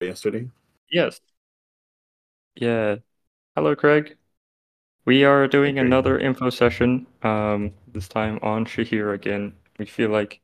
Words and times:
yesterday. 0.00 0.50
Yes. 0.90 1.20
Yeah. 2.56 2.96
Hello, 3.56 3.74
Craig. 3.76 4.16
We 5.04 5.24
are 5.24 5.48
doing 5.48 5.78
Craig. 5.78 5.86
another 5.86 6.18
info 6.18 6.50
session, 6.50 7.06
um, 7.22 7.72
this 7.86 8.08
time 8.08 8.38
on 8.42 8.64
Shahir 8.66 9.14
again. 9.14 9.54
We 9.78 9.86
feel 9.86 10.10
like 10.10 10.40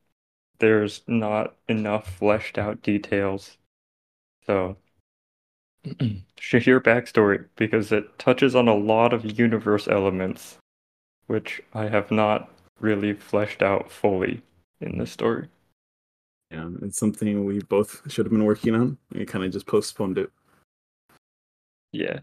there's 0.59 1.03
not 1.07 1.55
enough 1.69 2.17
fleshed 2.17 2.57
out 2.57 2.81
details. 2.81 3.57
So, 4.45 4.77
Shahir 5.85 6.79
backstory, 6.81 7.45
because 7.55 7.91
it 7.91 8.17
touches 8.19 8.55
on 8.55 8.67
a 8.67 8.75
lot 8.75 9.13
of 9.13 9.39
universe 9.39 9.87
elements, 9.87 10.57
which 11.27 11.61
I 11.73 11.87
have 11.89 12.11
not 12.11 12.51
really 12.79 13.13
fleshed 13.13 13.61
out 13.61 13.91
fully 13.91 14.41
in 14.81 14.97
this 14.97 15.11
story. 15.11 15.49
Yeah, 16.51 16.69
it's 16.81 16.97
something 16.97 17.45
we 17.45 17.59
both 17.59 18.09
should 18.11 18.25
have 18.25 18.31
been 18.31 18.45
working 18.45 18.75
on. 18.75 18.97
We 19.11 19.25
kind 19.25 19.43
of 19.45 19.51
just 19.51 19.65
postponed 19.65 20.17
it. 20.17 20.31
Yeah. 21.91 22.19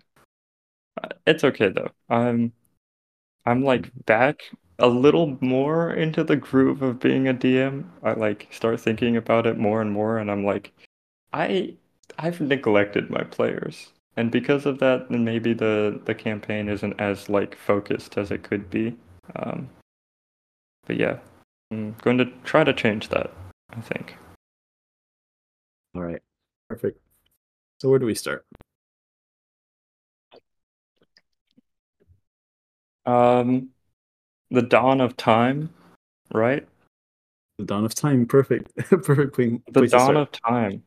Uh, 1.03 1.09
It's 1.27 1.45
okay 1.45 1.69
though. 1.69 1.91
I'm 2.09 2.53
I'm 3.47 3.65
like 3.65 3.91
back 4.07 4.43
a 4.79 4.89
little 4.89 5.39
more 5.43 5.93
into 5.93 6.25
the 6.25 6.37
groove 6.37 6.83
of 6.83 7.01
being 7.01 7.29
a 7.29 7.35
DM. 7.35 7.91
I 8.03 8.13
like 8.15 8.49
start 8.53 8.81
thinking 8.81 9.17
about 9.17 9.47
it 9.47 9.59
more 9.59 9.83
and 9.83 9.93
more 9.93 10.19
and 10.19 10.31
I'm 10.31 10.45
like 10.45 10.73
I 11.33 11.77
I've 12.19 12.41
neglected 12.41 13.11
my 13.11 13.25
players. 13.25 13.93
And 14.17 14.31
because 14.33 14.67
of 14.67 14.79
that, 14.81 15.11
then 15.11 15.25
maybe 15.25 15.55
the 15.55 16.01
the 16.07 16.15
campaign 16.17 16.69
isn't 16.71 17.01
as 17.01 17.29
like 17.31 17.57
focused 17.57 18.19
as 18.19 18.31
it 18.33 18.43
could 18.45 18.71
be. 18.71 18.97
Um 19.37 19.71
but 20.87 20.97
yeah, 20.97 21.19
I'm 21.71 21.95
going 22.03 22.19
to 22.19 22.27
try 22.45 22.65
to 22.65 22.73
change 22.73 23.09
that, 23.09 23.31
I 23.73 23.81
think. 23.81 24.17
All 25.95 26.03
right, 26.03 26.23
perfect. 26.69 27.01
So 27.81 27.89
where 27.89 27.99
do 27.99 28.07
we 28.07 28.15
start? 28.15 28.45
Um 33.05 33.71
the 34.51 34.63
dawn 34.63 35.01
of 35.01 35.17
time, 35.17 35.71
right? 36.33 36.67
The 37.59 37.65
dawn 37.65 37.85
of 37.85 37.95
time. 37.95 38.27
Perfect. 38.27 38.75
perfect 38.77 39.37
thing. 39.37 39.63
The 39.67 39.81
place 39.81 39.91
to 39.91 39.97
dawn 39.97 40.15
start. 40.15 40.17
of 40.17 40.33
time. 40.33 40.83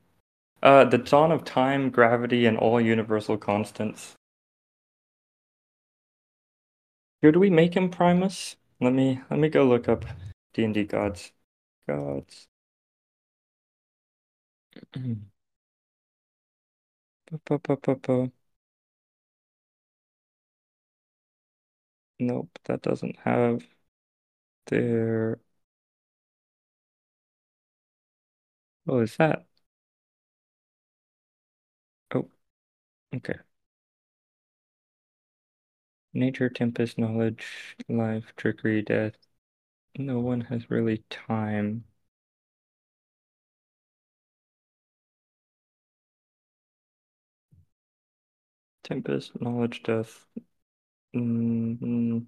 Uh, 0.61 0.85
the 0.85 0.97
dawn 0.97 1.31
of 1.31 1.43
time, 1.43 1.89
gravity, 1.89 2.45
and 2.45 2.57
all 2.57 2.81
universal 2.81 3.37
constants. 3.37 4.15
Should 7.23 7.37
we 7.37 7.49
make 7.49 7.75
him 7.75 7.89
Primus? 7.89 8.55
Let 8.79 8.93
me 8.93 9.21
let 9.29 9.39
me 9.39 9.49
go 9.49 9.63
look 9.63 9.89
up 9.89 10.05
D 10.53 10.63
and 10.63 10.73
D 10.73 10.83
gods. 10.83 11.31
Gods. 11.87 12.47
Nope, 22.19 22.59
that 22.65 22.81
doesn't 22.81 23.17
have 23.19 23.65
their. 24.67 25.39
What 28.85 29.03
is 29.03 29.15
that? 29.17 29.45
Oh, 32.13 32.29
okay. 33.15 33.35
Nature, 36.15 36.49
tempest, 36.49 36.97
knowledge, 36.97 37.75
life, 37.87 38.33
trickery, 38.35 38.81
death. 38.81 39.13
No 39.97 40.19
one 40.21 40.41
has 40.41 40.71
really 40.71 40.99
time. 41.09 41.85
Tempest, 48.85 49.41
knowledge, 49.41 49.83
death. 49.83 50.27
Mm, 51.15 52.27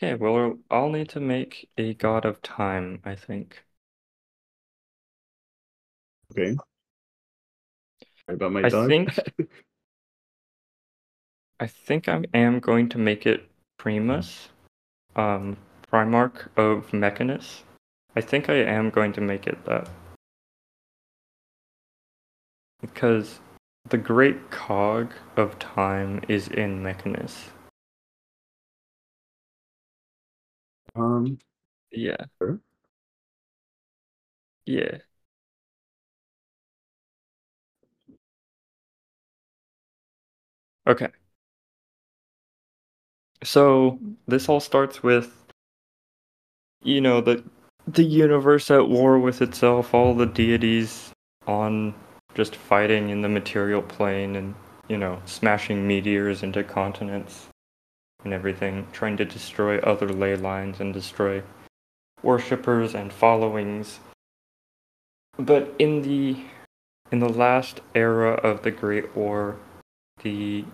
Okay, 0.00 0.14
well, 0.14 0.60
I'll 0.70 0.88
need 0.90 1.08
to 1.10 1.20
make 1.20 1.68
a 1.76 1.94
god 1.94 2.24
of 2.24 2.40
time, 2.42 3.00
I 3.04 3.16
think. 3.16 3.64
Okay. 6.30 6.56
Sorry 8.26 8.36
about 8.36 8.52
my 8.52 8.62
I 8.62 8.64
dog. 8.64 8.86
think 8.86 9.18
I 11.58 11.66
think 11.66 12.08
I 12.08 12.22
am 12.32 12.60
going 12.60 12.88
to 12.90 12.98
make 12.98 13.26
it 13.26 13.48
Primus, 13.76 14.50
um, 15.16 15.56
Primarch 15.90 16.48
of 16.56 16.92
Mechanus. 16.92 17.62
I 18.16 18.20
think 18.20 18.48
I 18.50 18.54
am 18.56 18.90
going 18.90 19.12
to 19.14 19.20
make 19.20 19.46
it 19.46 19.64
that. 19.66 19.88
Because 22.80 23.40
the 23.88 23.98
great 23.98 24.50
cog 24.50 25.12
of 25.36 25.58
time 25.58 26.22
is 26.28 26.48
in 26.48 26.82
Mechanus. 26.82 27.50
um. 30.96 31.38
Yeah. 31.92 32.16
Sure. 32.38 32.60
Yeah. 34.66 34.98
Okay. 40.86 41.08
So 43.44 43.98
this 44.26 44.48
all 44.48 44.58
starts 44.60 45.02
with, 45.02 45.44
you 46.82 47.00
know, 47.00 47.20
the 47.20 47.42
the 47.86 48.04
universe 48.04 48.70
at 48.70 48.88
war 48.88 49.18
with 49.18 49.42
itself, 49.42 49.92
all 49.92 50.14
the 50.14 50.26
deities 50.26 51.10
on 51.46 51.94
just 52.34 52.56
fighting 52.56 53.10
in 53.10 53.22
the 53.22 53.28
material 53.28 53.82
plane 53.82 54.36
and, 54.36 54.54
you 54.88 54.98
know, 54.98 55.22
smashing 55.24 55.86
meteors 55.86 56.42
into 56.42 56.62
continents 56.62 57.46
and 58.24 58.32
everything, 58.32 58.86
trying 58.92 59.16
to 59.16 59.24
destroy 59.24 59.78
other 59.78 60.08
ley 60.08 60.36
lines 60.36 60.80
and 60.80 60.92
destroy 60.92 61.42
worshippers 62.22 62.94
and 62.94 63.12
followings. 63.12 64.00
But 65.36 65.74
in 65.78 66.02
the 66.02 66.44
in 67.12 67.20
the 67.20 67.28
last 67.28 67.80
era 67.94 68.32
of 68.32 68.62
the 68.62 68.70
Great 68.70 69.14
War, 69.14 69.56
the 70.22 70.64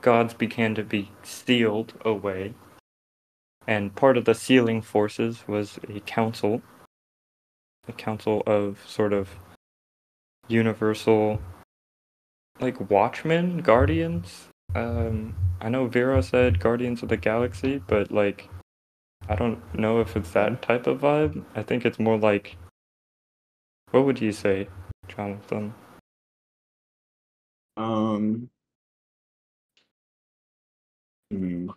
gods 0.00 0.32
began 0.32 0.74
to 0.74 0.82
be 0.82 1.10
sealed 1.22 1.94
away. 2.04 2.54
And 3.66 3.94
part 3.94 4.16
of 4.16 4.24
the 4.24 4.34
sealing 4.34 4.80
forces 4.80 5.42
was 5.48 5.78
a 5.88 6.00
council, 6.00 6.62
a 7.88 7.92
council 7.92 8.42
of 8.46 8.78
sort 8.86 9.12
of 9.12 9.30
universal, 10.48 11.40
like 12.60 12.90
watchmen, 12.90 13.58
guardians. 13.58 14.48
Um, 14.74 15.34
I 15.60 15.68
know 15.68 15.86
Vera 15.86 16.22
said 16.22 16.60
Guardians 16.60 17.02
of 17.02 17.08
the 17.08 17.16
Galaxy, 17.16 17.82
but 17.86 18.10
like, 18.10 18.48
I 19.28 19.34
don't 19.34 19.60
know 19.74 20.00
if 20.00 20.16
it's 20.16 20.30
that 20.32 20.62
type 20.62 20.86
of 20.86 21.00
vibe. 21.00 21.44
I 21.54 21.62
think 21.62 21.84
it's 21.84 21.98
more 21.98 22.18
like, 22.18 22.56
what 23.90 24.04
would 24.04 24.20
you 24.20 24.32
say, 24.32 24.68
Jonathan? 25.08 25.74
Um. 27.76 28.48
hmm. 31.30 31.68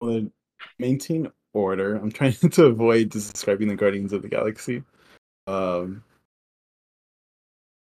Would 0.00 0.32
maintain 0.78 1.30
order. 1.52 1.96
I'm 1.96 2.12
trying 2.12 2.32
to 2.52 2.64
avoid 2.66 3.10
describing 3.10 3.68
the 3.68 3.76
Guardians 3.76 4.12
of 4.12 4.22
the 4.22 4.28
Galaxy. 4.28 4.84
Um. 5.46 6.04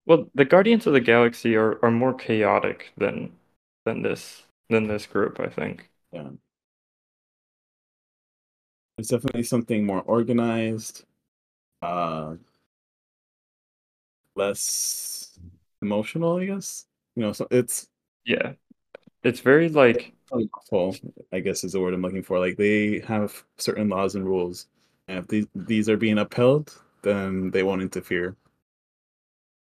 Well, 0.05 0.29
the 0.35 0.43
Guardians 0.45 0.87
of 0.87 0.93
the 0.93 0.99
Galaxy 0.99 1.55
are, 1.55 1.79
are 1.83 1.91
more 1.91 2.13
chaotic 2.13 2.91
than 2.97 3.37
than 3.85 4.01
this 4.01 4.43
than 4.69 4.87
this 4.87 5.05
group, 5.05 5.39
I 5.39 5.47
think. 5.49 5.89
Yeah. 6.11 6.31
There's 8.97 9.07
definitely 9.07 9.43
something 9.43 9.85
more 9.85 10.01
organized, 10.01 11.05
uh, 11.81 12.35
less 14.35 15.37
emotional, 15.81 16.37
I 16.37 16.45
guess. 16.45 16.85
You 17.15 17.23
know, 17.23 17.33
so 17.33 17.47
it's 17.51 17.87
Yeah. 18.25 18.53
It's 19.23 19.39
very 19.39 19.69
like 19.69 20.13
well, 20.71 20.95
I 21.31 21.39
guess 21.39 21.63
is 21.63 21.73
the 21.73 21.79
word 21.79 21.93
I'm 21.93 22.01
looking 22.01 22.23
for. 22.23 22.39
Like 22.39 22.57
they 22.57 22.99
have 23.01 23.43
certain 23.57 23.89
laws 23.89 24.15
and 24.15 24.25
rules, 24.25 24.67
and 25.07 25.19
if 25.19 25.27
these 25.27 25.47
these 25.55 25.89
are 25.89 25.97
being 25.97 26.17
upheld, 26.19 26.73
then 27.01 27.51
they 27.51 27.63
won't 27.63 27.81
interfere. 27.81 28.35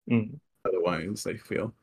mm, 0.07 0.39
Otherwise, 0.65 1.27
I 1.27 1.37
feel. 1.37 1.75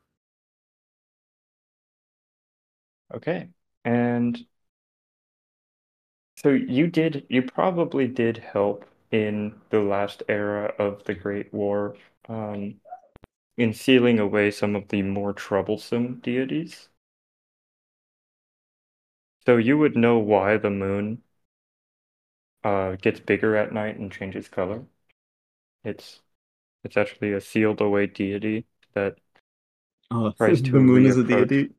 okay. 3.14 3.50
And 3.84 4.46
so 6.36 6.50
you 6.50 6.86
did 6.86 7.26
you 7.28 7.42
probably 7.42 8.06
did 8.06 8.38
help 8.38 8.84
in 9.10 9.60
the 9.70 9.80
last 9.80 10.22
era 10.28 10.72
of 10.78 11.02
the 11.04 11.14
Great 11.14 11.52
War, 11.52 11.96
um, 12.28 12.80
in 13.58 13.72
sealing 13.74 14.18
away 14.20 14.50
some 14.50 14.76
of 14.76 14.88
the 14.88 15.02
more 15.02 15.32
troublesome 15.32 16.20
deities. 16.20 16.88
So 19.46 19.56
you 19.56 19.78
would 19.78 19.96
know 19.96 20.18
why 20.18 20.58
the 20.58 20.68
moon 20.68 21.22
uh, 22.64 22.96
gets 22.96 23.20
bigger 23.20 23.56
at 23.56 23.72
night 23.72 23.96
and 23.98 24.10
changes 24.12 24.48
color. 24.48 24.84
It's 25.84 26.22
it's 26.84 26.96
actually 26.98 27.32
a 27.34 27.40
sealed 27.42 27.80
away 27.82 28.06
deity 28.08 28.66
that 28.94 29.18
Oh, 30.10 30.34
tries 30.38 30.60
the 30.70 30.80
to 30.80 30.80
moon 30.80 31.06
is 31.06 31.16
a 31.16 31.22
deity. 31.24 31.70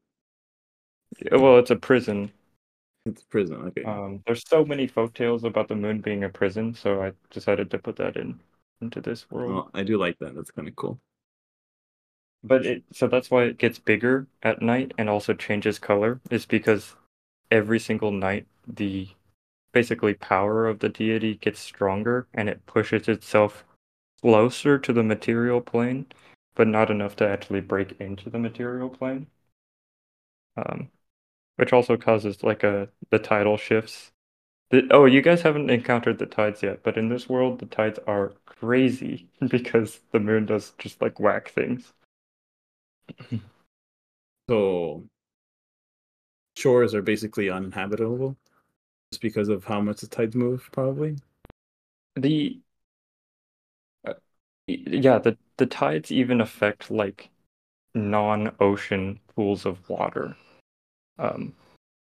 well, 1.31 1.57
it's 1.59 1.71
a 1.71 1.75
prison. 1.75 2.31
It's 3.05 3.23
a 3.23 3.25
prison. 3.27 3.57
Okay. 3.67 3.87
Um, 3.87 4.21
there's 4.27 4.47
so 4.47 4.63
many 4.65 4.87
folktales 4.87 5.43
about 5.43 5.67
the 5.67 5.75
moon 5.75 6.01
being 6.01 6.23
a 6.23 6.29
prison, 6.29 6.75
so 6.75 7.01
I 7.01 7.13
decided 7.31 7.71
to 7.71 7.79
put 7.79 7.95
that 7.95 8.15
in 8.17 8.39
into 8.81 9.01
this 9.01 9.29
world. 9.31 9.63
well, 9.63 9.69
I 9.73 9.83
do 9.83 9.97
like 9.97 10.19
that. 10.19 10.35
That's 10.35 10.51
kind 10.51 10.67
of 10.67 10.75
cool. 10.75 10.99
But 12.43 12.65
it 12.65 12.83
so 12.93 13.07
that's 13.07 13.29
why 13.29 13.43
it 13.43 13.59
gets 13.59 13.77
bigger 13.77 14.27
at 14.41 14.59
night 14.59 14.91
and 14.97 15.07
also 15.07 15.35
changes 15.35 15.77
color 15.77 16.19
is 16.31 16.47
because 16.47 16.95
every 17.51 17.79
single 17.79 18.11
night 18.11 18.45
the 18.67 19.07
basically 19.71 20.13
power 20.13 20.67
of 20.67 20.79
the 20.79 20.89
deity 20.89 21.35
gets 21.35 21.59
stronger 21.59 22.27
and 22.33 22.49
it 22.49 22.65
pushes 22.65 23.07
itself 23.07 23.63
closer 24.21 24.77
to 24.79 24.93
the 24.93 25.03
material 25.03 25.61
plane, 25.61 26.05
but 26.55 26.67
not 26.67 26.89
enough 26.89 27.15
to 27.15 27.27
actually 27.27 27.61
break 27.61 27.99
into 27.99 28.29
the 28.29 28.39
material 28.39 28.89
plane. 28.89 29.27
Um, 30.55 30.89
which 31.57 31.73
also 31.73 31.97
causes 31.97 32.43
like 32.43 32.63
a 32.63 32.89
the 33.09 33.19
tidal 33.19 33.57
shifts. 33.57 34.11
The, 34.69 34.87
oh, 34.91 35.05
you 35.05 35.21
guys 35.21 35.41
haven't 35.43 35.69
encountered 35.69 36.19
the 36.19 36.25
tides 36.25 36.63
yet, 36.63 36.83
but 36.83 36.97
in 36.97 37.09
this 37.09 37.29
world 37.29 37.59
the 37.59 37.67
tides 37.67 37.99
are 38.07 38.33
crazy 38.45 39.27
because 39.47 39.99
the 40.11 40.19
moon 40.19 40.45
does 40.45 40.73
just 40.77 41.01
like 41.01 41.19
whack 41.19 41.49
things. 41.49 41.93
So 44.49 45.03
shores 46.57 46.95
are 46.95 47.03
basically 47.03 47.49
uninhabitable 47.49 48.35
just 49.11 49.21
because 49.21 49.47
of 49.47 49.63
how 49.63 49.79
much 49.79 50.01
the 50.01 50.07
tides 50.07 50.35
move, 50.35 50.67
probably. 50.71 51.17
The 52.15 52.59
uh, 54.05 54.13
yeah, 54.67 55.19
the 55.19 55.37
the 55.57 55.67
tides 55.67 56.11
even 56.11 56.41
affect 56.41 56.89
like 56.89 57.29
non-ocean 57.93 59.19
pools 59.35 59.65
of 59.65 59.87
water. 59.87 60.35
Um, 61.19 61.53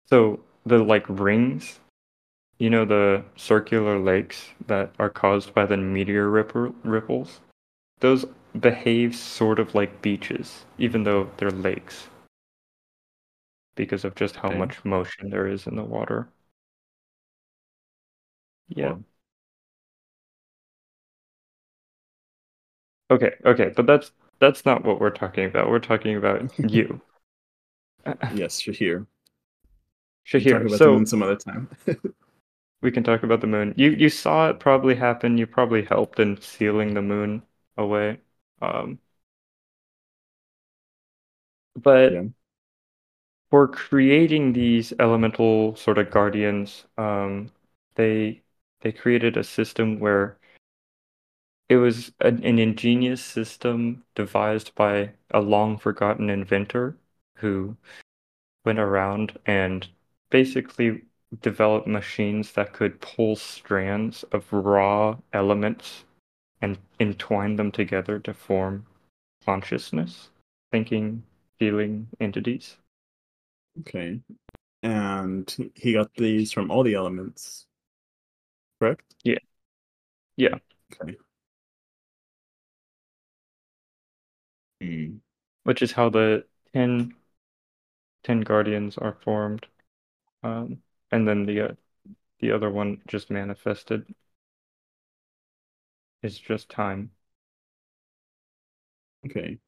so 0.08 0.41
the 0.67 0.79
like 0.79 1.05
rings, 1.08 1.79
you 2.58 2.70
know, 2.70 2.85
the 2.85 3.25
circular 3.37 3.99
lakes 3.99 4.49
that 4.67 4.93
are 4.99 5.11
caused 5.11 5.55
by 5.55 5.64
the 5.67 5.76
meteor 5.76 6.29
ripples, 6.29 7.41
those 8.00 8.25
behave 8.58 9.14
sort 9.14 9.61
of 9.61 9.75
like 9.76 10.03
beaches, 10.03 10.64
even 10.76 11.05
though 11.05 11.31
they're 11.37 11.50
lakes, 11.50 12.08
because 13.81 14.05
of 14.05 14.15
just 14.15 14.37
how 14.37 14.50
Okay. 14.50 14.53
much 14.53 14.85
motion 14.85 15.31
there 15.31 15.47
is 15.47 15.67
in 15.67 15.77
the 15.77 15.85
water. 15.85 16.29
Yeah. 18.69 18.94
Wow. 18.94 19.05
Okay, 23.11 23.35
okay, 23.44 23.73
but 23.77 23.87
that's 23.87 24.11
that's 24.41 24.65
not 24.65 24.85
what 24.85 25.00
we're 25.00 25.11
talking 25.11 25.44
about. 25.44 25.69
We're 25.69 25.79
talking 25.81 26.17
about 26.17 26.50
you. 26.59 27.00
Yes, 28.29 28.67
you're 28.67 28.75
here. 28.75 29.06
We'll 30.38 30.47
talk 30.47 30.62
Shahir, 30.62 30.65
about 30.65 30.82
the 30.82 30.88
so 30.88 30.88
moon 30.88 31.06
some 31.06 31.23
other 31.23 31.37
time. 31.37 31.69
we 32.82 32.91
can 32.91 33.05
talk 33.05 33.23
about 33.23 33.41
the 33.41 33.47
moon. 33.47 33.75
You 33.77 33.91
you 33.91 34.09
saw 34.11 34.49
it 34.50 34.61
probably 34.61 34.94
happen. 34.97 35.38
You 35.38 35.47
probably 35.47 35.82
helped 35.85 36.19
in 36.21 36.41
sealing 36.41 36.94
the 36.94 37.03
moon 37.03 37.43
away. 37.77 38.21
Um, 38.62 38.99
but 41.77 42.12
Yeah. 42.12 42.23
For 43.50 43.67
creating 43.69 44.52
these 44.52 44.93
elemental 44.99 45.75
sort 45.76 45.99
of 45.99 46.11
guardians, 46.11 46.85
um, 46.99 47.50
they 47.97 48.43
they 48.82 48.93
created 48.93 49.37
a 49.37 49.44
system 49.44 49.99
where 49.99 50.38
it 51.69 51.76
was 51.76 52.12
an, 52.20 52.43
an 52.44 52.58
ingenious 52.58 53.23
system 53.23 54.05
devised 54.14 54.75
by 54.75 55.11
a 55.31 55.41
long 55.41 55.79
forgotten 55.79 56.31
inventor 56.31 56.97
who 57.37 57.76
went 58.64 58.79
around 58.79 59.38
and 59.47 59.88
basically 60.31 61.03
developed 61.43 61.87
machines 61.87 62.53
that 62.53 62.73
could 62.73 63.00
pull 63.00 63.37
strands 63.37 64.25
of 64.32 64.53
raw 64.53 65.17
elements 65.32 66.05
and 66.61 66.79
entwine 66.99 67.56
them 67.56 67.70
together 67.70 68.19
to 68.19 68.35
form 68.35 68.85
consciousness, 69.44 70.31
thinking, 70.73 71.23
feeling 71.58 72.08
entities. 72.20 72.76
Okay. 73.81 74.20
And 74.82 75.72
he 75.76 75.94
got 75.94 76.14
these 76.14 76.52
from 76.52 76.70
all 76.70 76.82
the 76.84 76.94
elements. 76.94 77.67
Correct? 78.78 79.14
Yeah. 79.25 79.38
Yeah. 80.37 80.58
Okay. 80.93 81.17
Hmm. 84.81 85.19
which 85.64 85.82
is 85.82 85.93
how 85.93 86.08
the 86.11 86.46
10, 86.75 87.14
10 88.25 88.43
guardians 88.43 88.99
are 88.99 89.14
formed 89.25 89.67
um, 90.44 90.82
and 91.12 91.28
then 91.28 91.46
the 91.46 91.62
uh, 91.70 91.75
the 92.40 92.52
other 92.52 92.70
one 92.70 93.02
just 93.08 93.31
manifested 93.31 94.06
it's 96.22 96.38
just 96.38 96.70
time 96.70 97.11
Okay. 99.25 99.58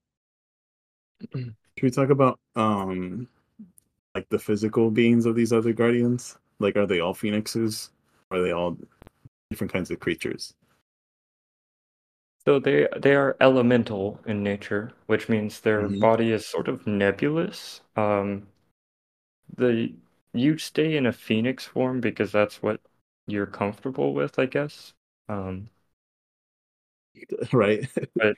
Should 1.35 1.55
we 1.83 1.91
talk 1.91 2.11
about 2.11 2.39
um 2.57 3.29
like 4.15 4.29
the 4.31 4.39
physical 4.39 4.91
beings 4.91 5.27
of 5.27 5.35
these 5.37 5.53
other 5.53 5.73
guardians? 5.73 6.39
Like 6.59 6.77
are 6.77 6.87
they 6.87 7.01
all 7.01 7.15
phoenixes? 7.15 7.91
Or 8.31 8.39
are 8.39 8.43
they 8.43 8.53
all 8.53 8.77
different 9.51 9.73
kinds 9.73 9.91
of 9.91 10.01
creatures? 10.01 10.55
so 12.45 12.59
they 12.61 12.87
they 13.01 13.15
are 13.17 13.37
elemental 13.41 14.21
in 14.27 14.43
nature 14.43 14.93
which 15.07 15.29
means 15.29 15.61
their 15.61 15.89
Mhm. 15.89 16.01
body 16.01 16.31
is 16.31 16.47
sort 16.47 16.69
of 16.69 16.87
nebulous 16.87 17.81
um 17.97 18.47
the 19.57 19.95
you 20.33 20.59
stay 20.59 20.97
in 20.97 21.07
a 21.07 21.13
phoenix 21.13 21.65
form 21.65 22.01
because 22.01 22.33
that's 22.33 22.61
what 22.63 22.81
you're 23.27 23.47
comfortable 23.47 24.13
with 24.15 24.39
i 24.39 24.47
guess 24.47 24.93
um 25.29 25.69
right? 27.53 27.89
But 28.17 28.37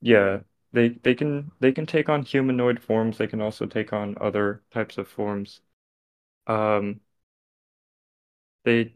yeah, 0.00 0.40
they 0.72 0.90
they 0.90 1.14
can 1.14 1.52
they 1.60 1.72
can 1.72 1.86
take 1.86 2.08
on 2.08 2.22
humanoid 2.24 2.80
forms. 2.80 3.18
They 3.18 3.26
can 3.26 3.40
also 3.42 3.66
take 3.66 3.92
on 3.92 4.16
other 4.20 4.62
types 4.70 4.98
of 4.98 5.08
forms. 5.08 5.60
Um, 6.46 7.00
they 8.64 8.92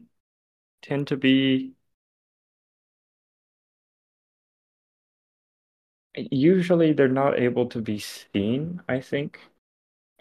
tend 0.81 1.07
to 1.07 1.17
be 1.17 1.73
usually 6.15 6.93
they're 6.93 7.07
not 7.07 7.39
able 7.39 7.67
to 7.67 7.81
be 7.81 7.99
seen, 7.99 8.81
I 8.87 8.99
think. 9.01 9.39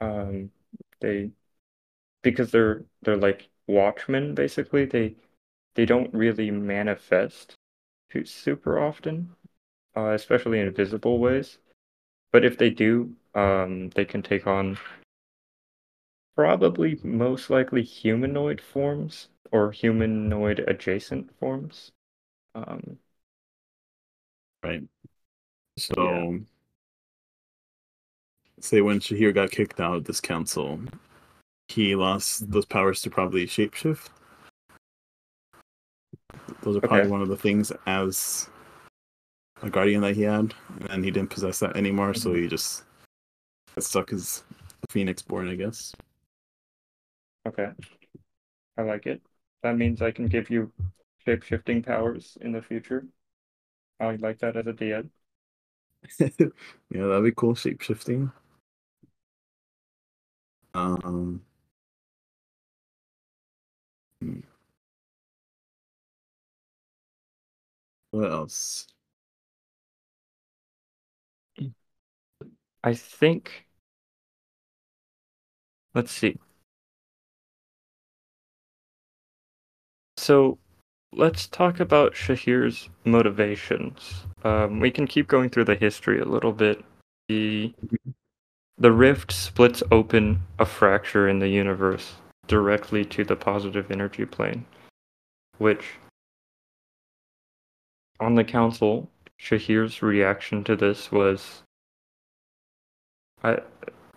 Um, 0.00 0.52
they 1.00 1.32
because 2.22 2.50
they're 2.52 2.84
they're 3.02 3.16
like 3.18 3.50
watchmen 3.68 4.34
basically. 4.34 4.86
They 4.86 5.16
they 5.76 5.86
don't 5.86 6.12
really 6.14 6.50
manifest 6.50 7.56
too 8.10 8.24
super 8.26 8.78
often, 8.80 9.36
uh, 9.96 10.10
especially 10.10 10.60
in 10.60 10.72
visible 10.72 11.18
ways. 11.18 11.58
But 12.32 12.44
if 12.44 12.58
they 12.58 12.70
do, 12.70 13.14
um, 13.34 13.90
they 13.90 14.04
can 14.04 14.22
take 14.22 14.46
on 14.46 14.78
probably 16.36 16.98
most 17.02 17.50
likely 17.50 17.82
humanoid 17.82 18.60
forms 18.60 19.28
or 19.52 19.72
humanoid 19.72 20.60
adjacent 20.60 21.30
forms. 21.38 21.90
Um, 22.54 22.98
Right. 24.62 24.82
So 25.78 26.40
say 28.60 28.80
when 28.82 29.00
Shahir 29.00 29.34
got 29.34 29.50
kicked 29.50 29.80
out 29.80 29.96
of 29.96 30.04
this 30.04 30.20
council, 30.20 30.80
he 31.68 31.94
lost 31.94 32.50
those 32.50 32.66
powers 32.66 33.00
to 33.02 33.10
probably 33.10 33.46
shapeshift. 33.46 34.08
Those 36.62 36.76
are 36.76 36.80
probably 36.80 37.00
Okay. 37.00 37.08
one 37.08 37.22
of 37.22 37.28
the 37.28 37.36
things 37.36 37.72
as 37.86 38.50
a 39.62 39.70
guardian 39.70 40.00
that 40.02 40.16
he 40.16 40.22
had, 40.22 40.54
and 40.90 41.04
he 41.04 41.10
didn't 41.10 41.30
possess 41.30 41.58
that 41.60 41.76
anymore, 41.76 42.14
so 42.14 42.34
he 42.34 42.48
just 42.48 42.84
got 43.74 43.84
stuck 43.84 44.12
as 44.12 44.42
a 44.82 44.92
phoenix 44.92 45.22
born, 45.22 45.48
I 45.48 45.54
guess. 45.54 45.94
okay, 47.46 47.70
I 48.76 48.82
like 48.82 49.06
it. 49.06 49.22
That 49.62 49.76
means 49.76 50.00
I 50.02 50.10
can 50.10 50.26
give 50.26 50.50
you 50.50 50.72
shape-shifting 51.24 51.82
powers 51.82 52.38
in 52.40 52.52
the 52.52 52.62
future. 52.62 53.06
I 53.98 54.16
like 54.16 54.38
that 54.38 54.56
as 54.56 54.66
a 54.66 54.72
DM. 54.72 55.10
yeah, 56.18 57.06
that'd 57.06 57.24
be 57.24 57.32
cool. 57.32 57.54
Shape 57.54 57.82
shifting. 57.82 58.32
Um. 60.74 61.42
hmm. 64.20 64.40
What 68.12 68.30
else? 68.30 68.86
I 72.82 72.94
think. 72.94 73.66
Let's 75.94 76.12
see. 76.12 76.38
So 80.16 80.58
let's 81.12 81.46
talk 81.46 81.80
about 81.80 82.14
Shahir's 82.14 82.88
motivations. 83.04 84.26
Um, 84.44 84.80
we 84.80 84.90
can 84.90 85.06
keep 85.06 85.28
going 85.28 85.50
through 85.50 85.64
the 85.64 85.74
history 85.74 86.20
a 86.20 86.24
little 86.24 86.52
bit. 86.52 86.84
The 87.28 87.72
the 88.78 88.92
rift 88.92 89.32
splits 89.32 89.82
open 89.90 90.42
a 90.58 90.64
fracture 90.64 91.28
in 91.28 91.38
the 91.38 91.48
universe 91.48 92.14
directly 92.46 93.04
to 93.04 93.24
the 93.24 93.36
positive 93.36 93.90
energy 93.90 94.24
plane, 94.24 94.64
which 95.58 95.84
on 98.18 98.34
the 98.34 98.44
council, 98.44 99.08
Shahir's 99.38 100.02
reaction 100.02 100.64
to 100.64 100.76
this 100.76 101.10
was 101.10 101.62
I 103.42 103.58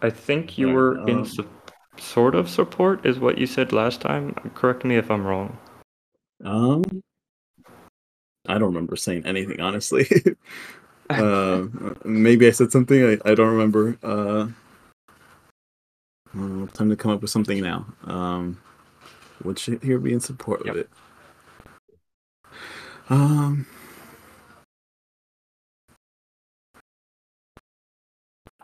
I 0.01 0.09
think 0.09 0.57
you 0.57 0.69
were 0.69 0.97
in 1.07 1.19
um, 1.19 1.25
su- 1.25 1.49
sort 1.97 2.35
of 2.35 2.49
support 2.49 3.05
is 3.05 3.19
what 3.19 3.37
you 3.37 3.47
said 3.47 3.71
last 3.71 4.01
time. 4.01 4.33
Correct 4.53 4.83
me 4.83 4.95
if 4.97 5.09
I'm 5.09 5.25
wrong. 5.25 5.57
Um, 6.43 6.83
I 8.47 8.53
don't 8.53 8.73
remember 8.73 8.95
saying 8.95 9.25
anything 9.25 9.61
honestly. 9.61 10.07
uh, 11.09 11.63
maybe 12.03 12.47
I 12.47 12.51
said 12.51 12.71
something. 12.71 13.03
I, 13.03 13.31
I 13.31 13.35
don't 13.35 13.49
remember. 13.49 13.97
Uh, 14.03 14.47
well, 16.35 16.67
time 16.67 16.89
to 16.89 16.95
come 16.95 17.11
up 17.11 17.21
with 17.21 17.31
something 17.31 17.61
now. 17.61 17.85
Um, 18.05 18.59
would 19.43 19.57
Shahir 19.57 20.01
be 20.01 20.13
in 20.13 20.19
support 20.19 20.65
Yep. 20.65 20.75
of 20.75 20.81
it? 20.81 20.89
Um, 23.09 23.65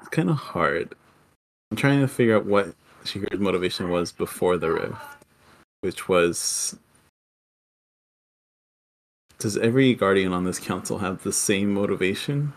it's 0.09 0.15
kind 0.15 0.29
of 0.29 0.37
hard. 0.37 0.95
I'm 1.71 1.77
trying 1.77 2.01
to 2.01 2.07
figure 2.07 2.35
out 2.35 2.45
what 2.45 2.73
Shahir's 3.03 3.39
motivation 3.39 3.89
was 3.89 4.11
before 4.11 4.57
the 4.57 4.71
rift, 4.71 4.95
which 5.81 6.09
was. 6.09 6.77
Does 9.37 9.55
every 9.57 9.93
guardian 9.93 10.33
on 10.33 10.43
this 10.43 10.59
council 10.59 10.97
have 10.97 11.23
the 11.23 11.31
same 11.31 11.73
motivation? 11.73 12.53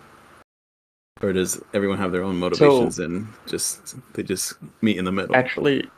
Or 1.20 1.32
does 1.32 1.62
everyone 1.72 1.98
have 1.98 2.10
their 2.10 2.24
own 2.24 2.36
motivations 2.36 2.98
and 2.98 3.28
just 3.46 3.96
they 4.14 4.22
just 4.22 4.54
meet 4.80 4.96
in 4.96 5.04
the 5.04 5.12
middle? 5.12 5.36
Actually, 5.36 5.88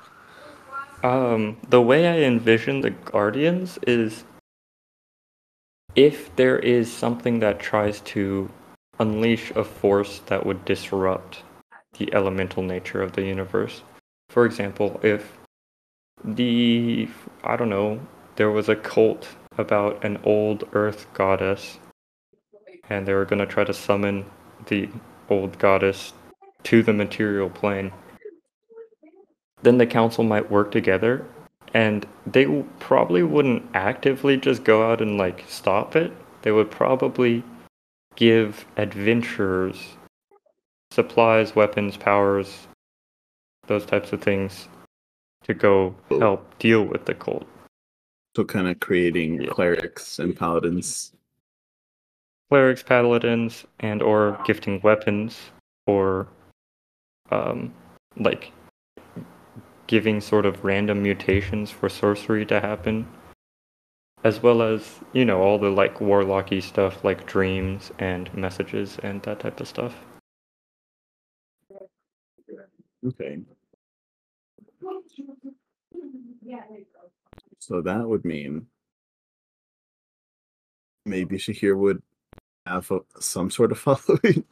um, 1.02 1.56
the 1.70 1.80
way 1.80 2.08
I 2.08 2.26
envision 2.26 2.80
the 2.80 2.90
Guardians 2.90 3.78
is 3.86 4.24
if 5.94 6.34
there 6.36 6.58
is 6.58 6.92
something 6.92 7.38
that 7.38 7.60
tries 7.60 8.00
to 8.00 8.50
unleash 8.98 9.50
a 9.52 9.64
force 9.64 10.20
that 10.26 10.44
would 10.44 10.64
disrupt 10.64 11.42
the 11.98 12.12
elemental 12.14 12.62
nature 12.62 13.02
of 13.02 13.12
the 13.12 13.22
universe. 13.22 13.82
For 14.28 14.46
example, 14.46 15.00
if 15.02 15.36
the, 16.24 17.08
I 17.42 17.56
don't 17.56 17.70
know, 17.70 18.00
there 18.36 18.50
was 18.50 18.68
a 18.68 18.76
cult 18.76 19.28
about 19.58 20.04
an 20.04 20.18
old 20.24 20.64
earth 20.72 21.06
goddess 21.14 21.78
and 22.90 23.06
they 23.06 23.14
were 23.14 23.24
going 23.24 23.38
to 23.38 23.46
try 23.46 23.64
to 23.64 23.72
summon 23.74 24.24
the 24.66 24.88
old 25.28 25.58
goddess 25.58 26.12
to 26.64 26.82
the 26.82 26.92
material 26.92 27.48
plane 27.48 27.92
then 29.62 29.78
the 29.78 29.86
council 29.86 30.24
might 30.24 30.50
work 30.50 30.70
together 30.70 31.24
and 31.72 32.06
they 32.26 32.46
probably 32.78 33.22
wouldn't 33.22 33.64
actively 33.74 34.36
just 34.36 34.62
go 34.64 34.90
out 34.90 35.00
and 35.00 35.16
like 35.16 35.44
stop 35.48 35.96
it 35.96 36.12
they 36.42 36.52
would 36.52 36.70
probably 36.70 37.42
give 38.16 38.64
adventurers 38.76 39.96
supplies 40.90 41.56
weapons 41.56 41.96
powers 41.96 42.68
those 43.66 43.84
types 43.84 44.12
of 44.12 44.20
things 44.22 44.68
to 45.42 45.54
go 45.54 45.94
Oh. 46.10 46.18
help 46.20 46.58
deal 46.58 46.84
with 46.84 47.04
the 47.06 47.14
cult 47.14 47.46
So 48.36 48.44
kind 48.44 48.68
of 48.68 48.80
creating 48.80 49.42
Yeah. 49.42 49.50
clerics 49.50 50.18
and 50.18 50.36
paladins. 50.36 51.12
clerics 52.50 52.82
paladins 52.82 53.64
and 53.80 54.02
or 54.02 54.38
gifting 54.44 54.80
weapons 54.82 55.50
or 55.86 56.28
um 57.30 57.72
like 58.16 58.52
giving 59.86 60.20
sort 60.20 60.46
of 60.46 60.64
random 60.64 61.02
mutations 61.02 61.70
for 61.70 61.88
sorcery 61.88 62.46
to 62.46 62.60
happen 62.60 63.06
as 64.24 64.42
well 64.42 64.62
as 64.62 65.00
you 65.12 65.24
know 65.24 65.40
all 65.40 65.58
the 65.58 65.70
like 65.70 65.98
warlocky 65.98 66.62
stuff 66.62 67.04
like 67.04 67.26
dreams 67.26 67.92
and 67.98 68.32
messages 68.34 68.98
and 69.02 69.22
that 69.22 69.40
type 69.40 69.60
of 69.60 69.68
stuff 69.68 69.94
Okay. 73.06 73.38
So 77.58 77.82
that 77.82 78.08
would 78.08 78.24
mean 78.24 78.66
maybe 81.04 81.36
Shahir 81.36 81.76
would 81.76 82.02
have 82.66 82.90
a, 82.90 83.00
some 83.20 83.50
sort 83.50 83.72
of 83.72 83.78
following. 83.98 84.44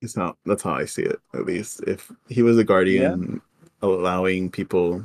It's 0.00 0.16
not. 0.16 0.36
That's 0.44 0.62
how 0.62 0.74
I 0.74 0.84
see 0.84 1.02
it. 1.02 1.20
At 1.32 1.46
least, 1.46 1.82
if 1.86 2.10
he 2.28 2.42
was 2.42 2.58
a 2.58 2.64
guardian, 2.64 3.40
allowing 3.82 4.50
people 4.50 5.04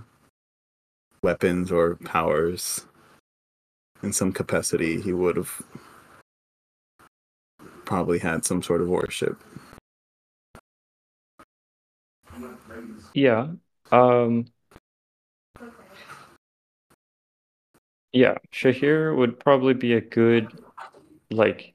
weapons 1.21 1.71
or 1.71 1.95
powers 1.95 2.85
in 4.01 4.13
some 4.13 4.31
capacity, 4.31 5.01
he 5.01 5.11
would 5.13 5.35
have 5.35 5.61
probably 7.85 8.19
had 8.19 8.45
some 8.45 8.61
sort 8.61 8.81
of 8.81 8.87
worship. 8.87 9.41
yeah 13.13 13.47
um 13.91 14.45
yeah 18.13 18.35
shahir 18.53 19.15
would 19.15 19.39
probably 19.39 19.73
be 19.73 19.93
a 19.93 20.01
good 20.01 20.47
like 21.31 21.73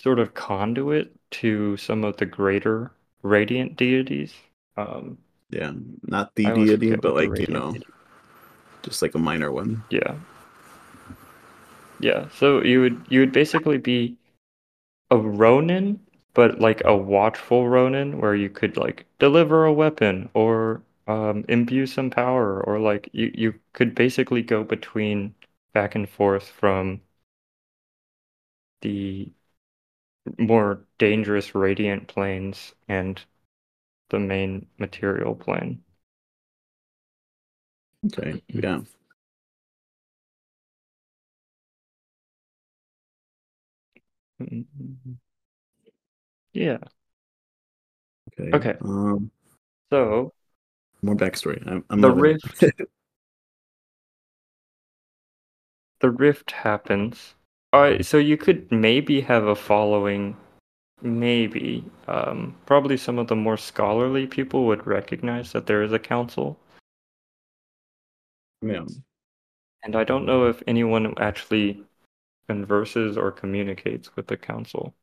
sort 0.00 0.18
of 0.18 0.34
conduit 0.34 1.12
to 1.30 1.76
some 1.76 2.04
of 2.04 2.16
the 2.16 2.26
greater 2.26 2.92
radiant 3.22 3.76
deities 3.76 4.32
um 4.76 5.18
Yeah, 5.50 5.72
not 6.04 6.34
the 6.34 6.46
I 6.46 6.54
deity, 6.54 6.94
but 6.96 7.14
like 7.14 7.36
you 7.38 7.48
know, 7.48 7.72
deity- 7.72 7.86
just 8.82 9.02
like 9.02 9.14
a 9.14 9.18
minor 9.18 9.52
one. 9.52 9.82
Yeah. 9.90 10.14
Yeah. 12.00 12.28
So 12.30 12.62
you 12.62 12.80
would 12.80 13.04
you 13.08 13.20
would 13.20 13.32
basically 13.32 13.78
be 13.78 14.16
a 15.10 15.18
Ronin, 15.18 16.00
but 16.34 16.60
like 16.60 16.82
a 16.84 16.96
watchful 16.96 17.68
Ronin 17.68 18.20
where 18.20 18.34
you 18.34 18.50
could 18.50 18.76
like 18.76 19.06
deliver 19.18 19.64
a 19.64 19.72
weapon 19.72 20.30
or 20.34 20.82
um, 21.06 21.44
imbue 21.48 21.86
some 21.86 22.10
power 22.10 22.62
or 22.62 22.78
like 22.78 23.08
you, 23.12 23.30
you 23.34 23.54
could 23.72 23.94
basically 23.94 24.42
go 24.42 24.64
between 24.64 25.34
back 25.72 25.94
and 25.94 26.08
forth 26.08 26.48
from 26.48 27.00
the 28.82 29.32
more 30.38 30.84
dangerous 30.98 31.54
radiant 31.54 32.08
planes 32.08 32.74
and 32.88 33.24
the 34.10 34.18
main 34.18 34.66
material 34.78 35.34
plane. 35.34 35.82
Okay, 38.04 38.42
yeah. 38.48 38.80
Mm-hmm. 44.40 45.12
Yeah. 46.52 46.78
Okay. 48.32 48.50
Okay. 48.52 48.76
Um, 48.82 49.30
So 49.90 50.32
more 51.02 51.16
backstory. 51.16 51.62
I'm, 51.66 51.84
I'm 51.90 52.00
the 52.00 52.06
loving 52.06 52.26
it. 52.26 52.38
rift 52.42 52.64
the 56.00 56.10
rift 56.10 56.50
happens. 56.50 57.34
Alright, 57.72 58.04
so 58.04 58.18
you 58.18 58.36
could 58.36 58.72
maybe 58.72 59.20
have 59.20 59.44
a 59.44 59.54
following 59.54 60.36
maybe. 61.02 61.84
Um 62.08 62.56
probably 62.66 62.98
some 62.98 63.18
of 63.18 63.28
the 63.28 63.36
more 63.36 63.58
scholarly 63.58 64.28
people 64.28 64.66
would 64.68 64.86
recognize 64.86 65.52
that 65.52 65.66
there 65.66 65.82
is 65.82 65.92
a 65.92 66.00
council. 66.00 66.59
Yeah. 68.62 68.84
And 69.82 69.96
I 69.96 70.04
don't 70.04 70.26
know 70.26 70.46
if 70.46 70.62
anyone 70.66 71.14
actually 71.18 71.82
converses 72.48 73.16
or 73.16 73.30
communicates 73.32 74.14
with 74.16 74.26
the 74.26 74.36
council. 74.36 74.94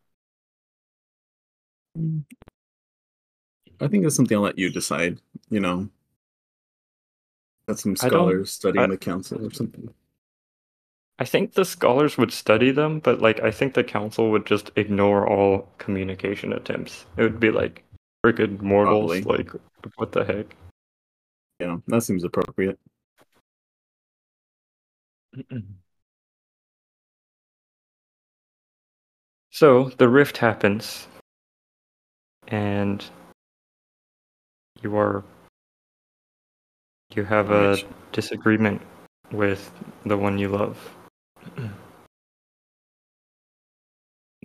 I 3.79 3.87
think 3.87 4.05
it's 4.05 4.15
something 4.15 4.37
I'll 4.37 4.43
let 4.43 4.57
you 4.57 4.69
decide. 4.69 5.19
You 5.49 5.59
know, 5.59 5.89
got 7.67 7.79
some 7.79 7.95
scholars 7.95 8.51
studying 8.51 8.85
I- 8.85 8.87
the 8.87 8.97
council 8.97 9.45
or 9.45 9.51
something. 9.51 9.93
I 11.19 11.25
think 11.25 11.53
the 11.53 11.65
scholars 11.65 12.15
would 12.17 12.31
study 12.31 12.69
them, 12.69 12.99
but 12.99 13.21
like 13.21 13.39
I 13.39 13.49
think 13.49 13.73
the 13.73 13.83
council 13.83 14.29
would 14.29 14.45
just 14.45 14.69
ignore 14.75 15.27
all 15.27 15.67
communication 15.79 16.53
attempts. 16.53 17.07
It 17.17 17.23
would 17.23 17.39
be 17.39 17.49
like 17.49 17.83
freaking 18.23 18.61
mortals, 18.61 19.21
Probably. 19.21 19.43
like 19.43 19.51
what 19.95 20.11
the 20.11 20.23
heck? 20.25 20.55
Yeah, 21.59 21.77
that 21.87 22.01
seems 22.01 22.23
appropriate. 22.23 22.77
So 29.57 29.85
the 29.97 30.07
rift 30.07 30.37
happens, 30.37 31.07
and 32.47 33.03
you 34.83 34.95
are 34.95 35.23
you 37.15 37.23
have 37.23 37.49
a 37.49 37.75
disagreement 38.11 38.83
with 39.31 39.71
the 40.05 40.15
one 40.15 40.37
you 40.37 40.49
love. 40.49 40.95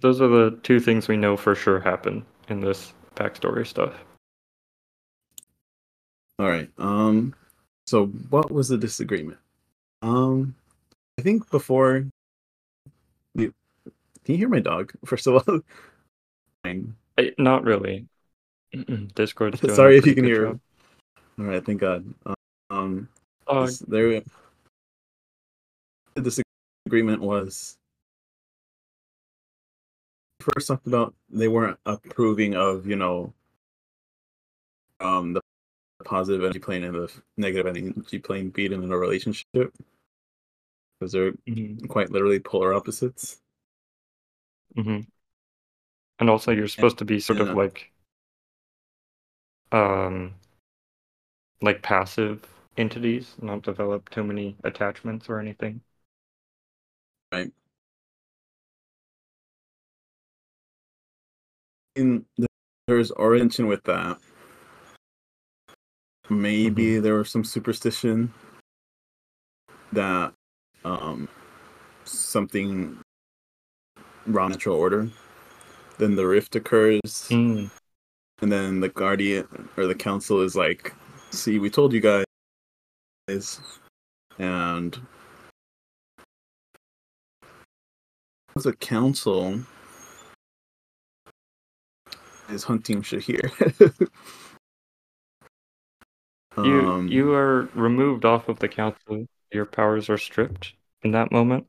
Those 0.00 0.22
are 0.22 0.28
the 0.28 0.58
two 0.62 0.80
things 0.80 1.08
we 1.08 1.18
know 1.18 1.36
for 1.36 1.54
sure 1.54 1.78
happen 1.78 2.24
in 2.48 2.60
this 2.60 2.94
backstory 3.14 3.66
stuff. 3.66 3.92
All 6.38 6.48
right. 6.48 6.70
Um. 6.78 7.34
So, 7.86 8.06
what 8.06 8.50
was 8.50 8.68
the 8.68 8.78
disagreement? 8.78 9.36
Um, 10.00 10.54
I 11.22 11.24
think 11.24 11.48
before. 11.52 12.04
You, 13.36 13.54
can 14.24 14.34
you 14.34 14.36
hear 14.38 14.48
my 14.48 14.58
dog? 14.58 14.92
First 15.04 15.28
of 15.28 15.34
all, 15.34 15.60
I, 16.64 16.82
not 17.38 17.62
really. 17.62 18.08
Discord. 19.14 19.56
Sorry 19.72 19.98
if 19.98 20.04
you 20.04 20.16
can 20.16 20.24
hear. 20.24 20.46
Job. 20.46 20.60
All 21.38 21.44
right. 21.44 21.64
Thank 21.64 21.80
God. 21.80 22.12
Um. 22.70 23.08
Uh, 23.46 23.70
there. 23.86 24.20
The 26.14 26.42
disagreement 26.88 27.22
was 27.22 27.76
first 30.40 30.66
talked 30.66 30.88
about 30.88 31.14
they 31.30 31.46
weren't 31.46 31.78
approving 31.86 32.56
of 32.56 32.84
you 32.84 32.96
know 32.96 33.32
um 34.98 35.32
the 35.32 35.40
positive 36.04 36.42
energy 36.42 36.58
plane 36.58 36.82
and 36.82 36.96
the 36.96 37.12
negative 37.36 37.76
energy 37.76 38.18
plane 38.18 38.50
being 38.50 38.72
in 38.72 38.90
a 38.90 38.96
relationship 38.96 39.72
because 41.02 41.10
they're 41.12 41.32
mm-hmm. 41.32 41.86
quite 41.86 42.12
literally 42.12 42.38
polar 42.38 42.72
opposites. 42.72 43.40
Mm-hmm. 44.76 45.00
And 46.20 46.30
also, 46.30 46.52
you're 46.52 46.68
supposed 46.68 46.98
to 46.98 47.04
be 47.04 47.18
sort 47.18 47.40
yeah. 47.40 47.46
of 47.46 47.56
like, 47.56 47.90
um, 49.72 50.34
like 51.60 51.82
passive 51.82 52.46
entities, 52.76 53.34
not 53.42 53.62
develop 53.62 54.10
too 54.10 54.22
many 54.22 54.56
attachments 54.62 55.28
or 55.28 55.40
anything. 55.40 55.80
Right. 57.32 57.50
In 61.96 62.24
there's 62.86 63.10
origin 63.10 63.66
with 63.66 63.82
that 63.84 64.18
maybe 66.30 66.94
mm-hmm. 66.94 67.02
there 67.02 67.14
was 67.14 67.30
some 67.30 67.44
superstition 67.44 68.32
that 69.92 70.32
um 70.84 71.28
something 72.04 72.98
wrong 74.26 74.50
natural 74.50 74.76
order 74.76 75.08
then 75.98 76.14
the 76.16 76.26
rift 76.26 76.56
occurs 76.56 77.00
mm. 77.28 77.70
and 78.40 78.52
then 78.52 78.80
the 78.80 78.88
guardian 78.88 79.46
or 79.76 79.86
the 79.86 79.94
council 79.94 80.40
is 80.40 80.56
like 80.56 80.92
see 81.30 81.58
we 81.58 81.70
told 81.70 81.92
you 81.92 82.00
guys 82.00 82.24
and 84.38 85.00
the 88.56 88.72
council 88.74 89.60
is 92.50 92.64
hunting 92.64 93.02
Shahir 93.02 94.08
You 96.56 96.90
um, 96.90 97.08
you 97.08 97.32
are 97.32 97.68
removed 97.74 98.24
off 98.24 98.48
of 98.48 98.58
the 98.58 98.68
council. 98.68 99.26
Your 99.52 99.66
powers 99.66 100.08
are 100.08 100.18
stripped 100.18 100.72
in 101.02 101.12
that 101.12 101.30
moment. 101.30 101.66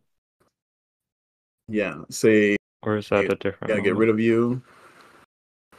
Yeah. 1.67 2.03
Say. 2.09 2.55
Or 2.81 2.97
is 2.97 3.09
that 3.09 3.31
a 3.31 3.35
different? 3.35 3.73
Yeah. 3.73 3.79
Get 3.79 3.95
rid 3.95 4.09
of 4.09 4.19
you. 4.19 4.61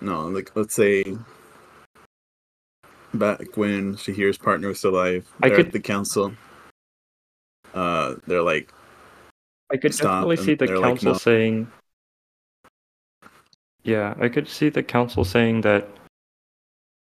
No, 0.00 0.26
like 0.28 0.54
let's 0.54 0.74
say 0.74 1.16
back 3.14 3.56
when 3.56 3.94
Shahir's 3.94 4.38
partner 4.38 4.68
was 4.68 4.78
still 4.78 4.90
alive, 4.90 5.26
I 5.42 5.50
could, 5.50 5.66
at 5.66 5.72
the 5.72 5.80
council. 5.80 6.34
Uh, 7.72 8.16
they're 8.26 8.42
like. 8.42 8.72
I 9.72 9.76
could 9.76 9.92
definitely 9.92 10.36
see 10.36 10.54
the 10.54 10.66
council 10.66 10.90
like, 10.90 11.02
no. 11.02 11.12
saying. 11.14 11.72
Yeah, 13.82 14.14
I 14.18 14.28
could 14.28 14.48
see 14.48 14.68
the 14.68 14.82
council 14.82 15.24
saying 15.24 15.62
that 15.62 15.88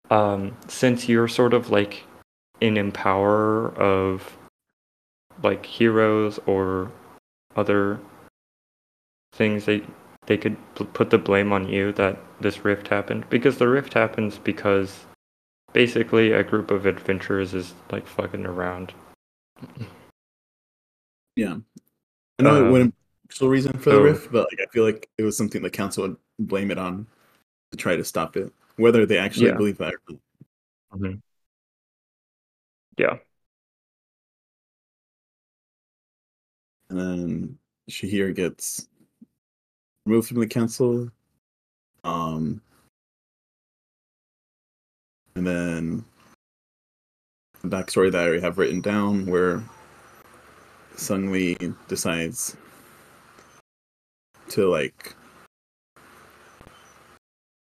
um, 0.09 0.55
since 0.67 1.07
you're 1.07 1.27
sort 1.27 1.53
of 1.53 1.69
like 1.69 2.03
an 2.61 2.77
empower 2.77 3.73
of 3.75 4.37
like 5.43 5.65
heroes 5.65 6.39
or 6.45 6.91
other 7.55 7.99
things 9.33 9.65
they 9.65 9.81
they 10.27 10.37
could 10.37 10.55
put 10.93 11.09
the 11.09 11.17
blame 11.17 11.51
on 11.51 11.67
you 11.67 11.91
that 11.93 12.17
this 12.39 12.63
rift 12.63 12.87
happened 12.87 13.27
because 13.29 13.57
the 13.57 13.67
rift 13.67 13.93
happens 13.93 14.37
because 14.37 15.05
basically 15.73 16.31
a 16.31 16.43
group 16.43 16.69
of 16.69 16.85
adventurers 16.85 17.53
is 17.53 17.73
like 17.91 18.05
fucking 18.05 18.45
around 18.45 18.93
yeah 21.35 21.55
i 22.39 22.43
know 22.43 22.55
um, 22.55 22.67
it 22.67 22.71
wouldn't 22.71 22.95
actual 23.25 23.49
reason 23.49 23.71
for 23.73 23.91
so, 23.91 23.97
the 23.97 24.01
rift 24.01 24.31
but 24.31 24.47
like 24.51 24.59
i 24.61 24.69
feel 24.71 24.83
like 24.83 25.09
it 25.17 25.23
was 25.23 25.37
something 25.37 25.61
the 25.61 25.69
council 25.69 26.03
would 26.03 26.17
blame 26.39 26.71
it 26.71 26.77
on 26.77 27.07
to 27.71 27.77
try 27.77 27.95
to 27.95 28.03
stop 28.03 28.35
it 28.35 28.51
whether 28.81 29.05
they 29.05 29.17
actually 29.17 29.47
yeah. 29.47 29.55
believe 29.55 29.77
that 29.77 29.93
or 29.93 30.01
not. 30.09 30.19
Mm-hmm. 30.93 31.15
Yeah. 32.97 33.17
And 36.91 36.99
then 36.99 37.57
Shahir 37.89 38.35
gets 38.35 38.89
removed 40.05 40.27
from 40.27 40.41
the 40.41 40.47
council. 40.47 41.09
Um, 42.03 42.61
and 45.35 45.47
then 45.47 46.03
the 47.61 47.69
backstory 47.69 48.11
that 48.11 48.33
I 48.33 48.45
have 48.45 48.57
written 48.57 48.81
down 48.81 49.25
where 49.25 49.63
Sung 50.97 51.31
Lee 51.31 51.57
decides 51.87 52.57
to 54.49 54.69
like 54.69 55.15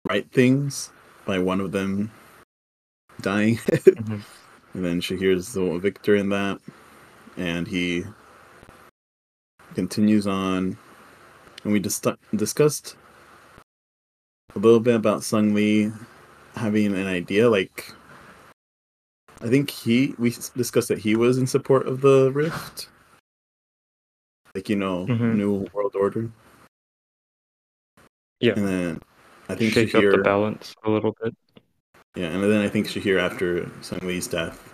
write 0.09 0.31
things 0.31 0.91
by 1.27 1.37
one 1.37 1.61
of 1.61 1.71
them 1.71 2.11
dying. 3.21 3.57
mm-hmm. 3.57 4.21
And 4.73 4.85
then 4.85 4.99
Shahir's 4.99 5.53
the 5.53 5.77
victor 5.77 6.15
in 6.15 6.29
that. 6.29 6.59
And 7.37 7.67
he 7.67 8.05
continues 9.79 10.27
on. 10.27 10.77
And 11.63 11.71
we 11.71 11.79
just 11.79 12.05
discussed 12.35 12.97
a 14.53 14.59
little 14.59 14.81
bit 14.81 14.95
about 14.95 15.23
Sung 15.23 15.53
Lee 15.53 15.89
having 16.55 16.87
an 16.87 17.07
idea. 17.07 17.49
Like, 17.49 17.93
I 19.41 19.47
think 19.47 19.69
he, 19.69 20.15
we 20.17 20.31
discussed 20.57 20.89
that 20.89 20.97
he 20.97 21.15
was 21.15 21.37
in 21.37 21.47
support 21.47 21.87
of 21.87 22.01
the 22.01 22.29
Rift. 22.33 22.89
Like, 24.53 24.67
you 24.67 24.75
know, 24.75 25.05
mm-hmm. 25.05 25.37
New 25.37 25.65
World 25.73 25.95
Order. 25.95 26.29
Yeah. 28.41 28.53
And 28.57 28.67
then 28.67 29.01
I 29.47 29.55
think 29.55 29.73
shake 29.73 29.91
Shahir, 29.93 30.11
up 30.11 30.17
the 30.17 30.23
balance 30.23 30.75
a 30.83 30.89
little 30.89 31.15
bit. 31.23 31.33
Yeah, 32.15 32.27
and 32.27 32.43
then 32.43 32.61
I 32.61 32.67
think 32.67 32.87
Shahir, 32.87 33.21
after 33.21 33.69
Sung 33.81 33.99
Lee's 34.03 34.27
death, 34.27 34.73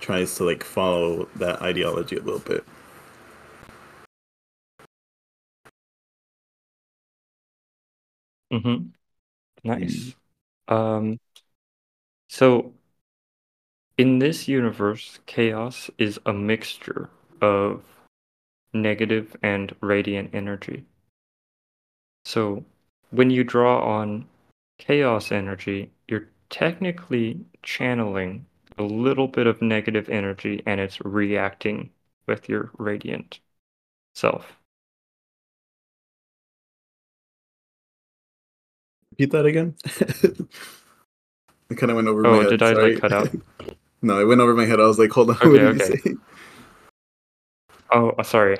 tries 0.00 0.34
to 0.36 0.44
like 0.44 0.64
follow 0.64 1.28
that 1.36 1.60
ideology 1.60 2.16
a 2.16 2.22
little 2.22 2.40
bit. 2.40 2.64
Mm-hmm. 8.52 8.88
Nice. 9.64 10.14
Mm. 10.68 10.74
Um, 10.74 11.20
so 12.28 12.72
in 13.98 14.18
this 14.18 14.48
universe, 14.48 15.20
chaos 15.26 15.90
is 15.98 16.18
a 16.24 16.32
mixture 16.32 17.10
of 17.42 17.82
negative 18.72 19.36
and 19.42 19.74
radiant 19.80 20.30
energy. 20.34 20.84
So 22.24 22.64
when 23.10 23.30
you 23.30 23.44
draw 23.44 23.80
on 23.80 24.26
chaos 24.78 25.32
energy, 25.32 25.90
you're 26.08 26.28
technically 26.48 27.44
channeling 27.62 28.46
a 28.78 28.82
little 28.82 29.28
bit 29.28 29.46
of 29.46 29.60
negative 29.60 30.08
energy 30.08 30.62
and 30.66 30.80
it's 30.80 31.00
reacting 31.02 31.90
with 32.26 32.48
your 32.48 32.70
radiant 32.78 33.40
self. 34.14 34.59
Repeat 39.20 39.32
that 39.32 39.44
again. 39.44 39.74
it 39.84 41.76
kind 41.76 41.90
of 41.90 41.96
went 41.96 42.08
over 42.08 42.26
oh, 42.26 42.30
my 42.30 42.36
head. 42.38 42.46
Oh, 42.46 42.50
did 42.50 42.62
I 42.62 42.72
Sorry. 42.72 42.92
like 42.94 43.02
cut 43.02 43.12
out? 43.12 43.28
no, 44.02 44.18
it 44.18 44.24
went 44.24 44.40
over 44.40 44.54
my 44.54 44.64
head. 44.64 44.80
I 44.80 44.86
was 44.86 44.98
like, 44.98 45.10
hold 45.10 45.28
on. 45.28 45.36
Okay, 45.36 45.48
what 45.48 45.58
did 45.58 45.82
okay. 45.82 45.90
you 45.92 45.98
say? 45.98 46.14
Oh, 47.92 48.10
uh, 48.18 48.22
sorry. 48.22 48.56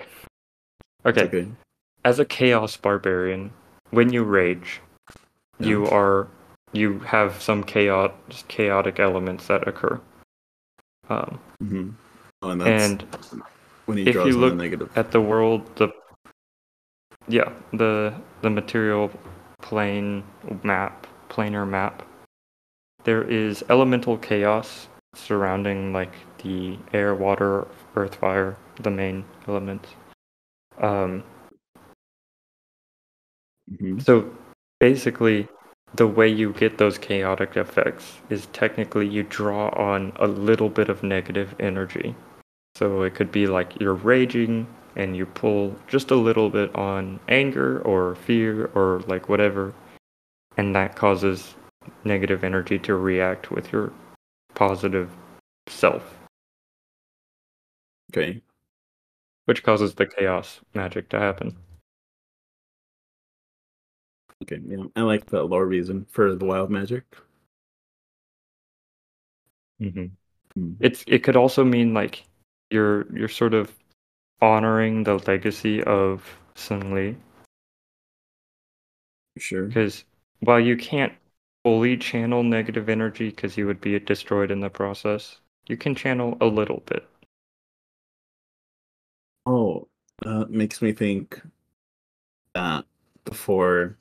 Okay. 1.06 1.22
okay. 1.22 1.48
As 2.04 2.18
a 2.18 2.26
chaos 2.26 2.76
barbarian, 2.76 3.52
when 3.88 4.12
you 4.12 4.22
rage, 4.22 4.82
yeah. 5.58 5.68
you 5.68 5.86
are 5.86 6.28
you 6.72 6.98
have 6.98 7.40
some 7.40 7.64
chaos 7.64 8.12
chaotic 8.48 9.00
elements 9.00 9.46
that 9.46 9.66
occur. 9.66 9.98
Um, 11.08 11.40
mm-hmm. 11.62 11.90
oh, 12.42 12.50
and, 12.50 12.62
and 12.62 13.04
when 13.86 13.96
if 13.96 14.14
you 14.14 14.36
look 14.36 14.58
the 14.58 14.90
at 14.94 15.10
the 15.10 15.22
world, 15.22 15.74
the 15.76 15.88
yeah 17.28 17.50
the 17.72 18.12
the 18.42 18.50
material 18.50 19.10
plane 19.60 20.24
map 20.62 21.06
planar 21.28 21.68
map, 21.68 22.02
there 23.04 23.22
is 23.22 23.64
elemental 23.68 24.18
chaos 24.18 24.88
surrounding 25.14 25.92
like 25.92 26.12
the 26.42 26.78
air, 26.92 27.14
water, 27.14 27.66
earth, 27.96 28.16
fire, 28.16 28.56
the 28.80 28.90
main 28.90 29.24
elements. 29.46 29.88
Um, 30.78 31.24
Mhm. 33.70 34.02
so 34.02 34.30
basically, 34.78 35.48
the 35.94 36.06
way 36.06 36.28
you 36.28 36.52
get 36.52 36.78
those 36.78 36.98
chaotic 36.98 37.56
effects 37.56 38.20
is 38.28 38.46
technically 38.46 39.06
you 39.06 39.22
draw 39.22 39.68
on 39.70 40.12
a 40.16 40.26
little 40.26 40.68
bit 40.68 40.88
of 40.88 41.02
negative 41.02 41.54
energy. 41.58 42.14
So 42.76 43.02
it 43.02 43.14
could 43.14 43.32
be 43.32 43.46
like 43.46 43.80
you're 43.80 43.94
raging 43.94 44.66
and 44.96 45.16
you 45.16 45.26
pull 45.26 45.76
just 45.88 46.10
a 46.10 46.16
little 46.16 46.50
bit 46.50 46.74
on 46.74 47.20
anger 47.28 47.80
or 47.82 48.14
fear 48.16 48.66
or 48.74 49.00
like 49.06 49.28
whatever, 49.28 49.74
and 50.56 50.74
that 50.74 50.96
causes 50.96 51.54
negative 52.04 52.44
energy 52.44 52.78
to 52.80 52.94
react 52.94 53.50
with 53.50 53.72
your 53.72 53.92
positive 54.54 55.10
self, 55.68 56.18
Okay. 58.12 58.42
which 59.46 59.62
causes 59.62 59.94
the 59.94 60.06
chaos 60.06 60.60
magic 60.74 61.08
to 61.10 61.18
happen. 61.18 61.56
Okay. 64.42 64.60
Yeah. 64.64 64.84
I 64.96 65.02
like 65.02 65.26
the 65.26 65.42
lore 65.44 65.66
reason 65.66 66.06
for 66.10 66.34
the 66.34 66.44
wild 66.44 66.70
magic. 66.70 67.04
Mm-hmm. 69.80 70.06
Mm. 70.60 70.76
It's 70.80 71.04
it 71.06 71.22
could 71.22 71.36
also 71.36 71.64
mean 71.64 71.94
like 71.94 72.24
you're 72.70 73.06
you're 73.16 73.28
sort 73.28 73.54
of 73.54 73.72
honoring 74.42 75.04
the 75.04 75.14
legacy 75.18 75.82
of 75.84 76.38
Sun 76.54 76.94
Li 76.94 77.16
Sure. 79.38 79.66
because 79.66 80.04
while 80.40 80.60
you 80.60 80.76
can't 80.76 81.12
fully 81.64 81.96
channel 81.96 82.42
negative 82.42 82.88
energy 82.88 83.30
because 83.30 83.56
you 83.56 83.66
would 83.66 83.80
be 83.80 83.98
destroyed 83.98 84.50
in 84.50 84.60
the 84.60 84.70
process, 84.70 85.40
you 85.66 85.76
can 85.76 85.94
channel 85.94 86.36
a 86.40 86.46
little 86.46 86.82
bit. 86.86 87.06
Oh, 89.46 89.88
that 90.22 90.50
makes 90.50 90.82
me 90.82 90.92
think 90.92 91.40
that 92.54 92.84
before 93.24 93.96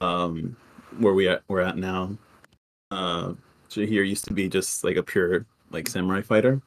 um 0.00 0.56
where 0.98 1.14
we 1.14 1.28
at 1.28 1.42
we're 1.48 1.60
at 1.60 1.76
now, 1.76 2.16
uh 2.90 3.34
Shahir 3.68 4.06
used 4.08 4.24
to 4.26 4.32
be 4.32 4.48
just 4.48 4.84
like 4.84 4.96
a 4.96 5.02
pure 5.02 5.46
like 5.70 5.88
samurai 5.88 6.22
fighter. 6.22 6.62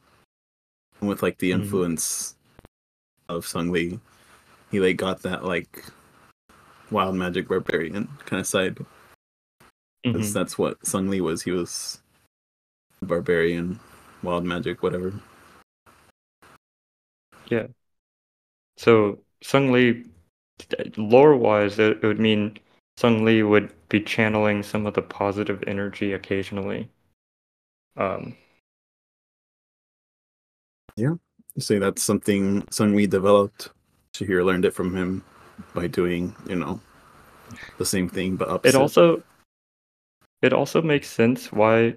With 1.00 1.22
like 1.22 1.38
the 1.38 1.50
Mhm. 1.50 1.54
influence 1.54 2.36
of 3.28 3.46
Sung 3.46 3.70
Lee, 3.70 4.00
he 4.70 4.80
like 4.80 4.96
got 4.96 5.22
that 5.22 5.44
like 5.44 5.84
wild 6.90 7.14
magic 7.14 7.48
barbarian 7.48 8.08
kind 8.26 8.40
of 8.40 8.46
side. 8.46 8.78
Because 10.02 10.30
Mhm. 10.30 10.32
that's 10.34 10.58
what 10.58 10.84
Sung 10.84 11.08
Lee 11.08 11.20
was. 11.20 11.42
He 11.42 11.52
was 11.52 12.00
barbarian, 13.02 13.80
wild 14.22 14.44
magic, 14.44 14.82
whatever. 14.82 15.12
Yeah. 17.48 17.68
So 18.76 19.22
Sung 19.42 19.72
Lee, 19.72 20.04
lore 20.96 21.36
wise, 21.36 21.78
it, 21.78 21.98
it 22.02 22.06
would 22.06 22.20
mean 22.20 22.58
Sung 22.96 23.24
Lee 23.24 23.42
would 23.42 23.72
be 23.88 24.00
channeling 24.00 24.62
some 24.62 24.86
of 24.86 24.94
the 24.94 25.02
positive 25.02 25.64
energy 25.66 26.12
occasionally. 26.12 26.90
Um, 27.96 28.36
You 31.00 31.62
say 31.62 31.78
that's 31.78 32.02
something 32.02 32.66
Sung 32.70 32.94
Li 32.94 33.06
developed. 33.06 33.70
Shahir 34.14 34.44
learned 34.44 34.64
it 34.64 34.74
from 34.74 34.94
him 34.96 35.24
by 35.74 35.86
doing, 35.86 36.34
you 36.48 36.56
know, 36.56 36.80
the 37.78 37.84
same 37.84 38.08
thing 38.08 38.36
but 38.36 38.64
it 38.64 38.74
also 38.74 39.22
it 40.42 40.52
also 40.52 40.80
makes 40.82 41.08
sense 41.08 41.52
why 41.52 41.94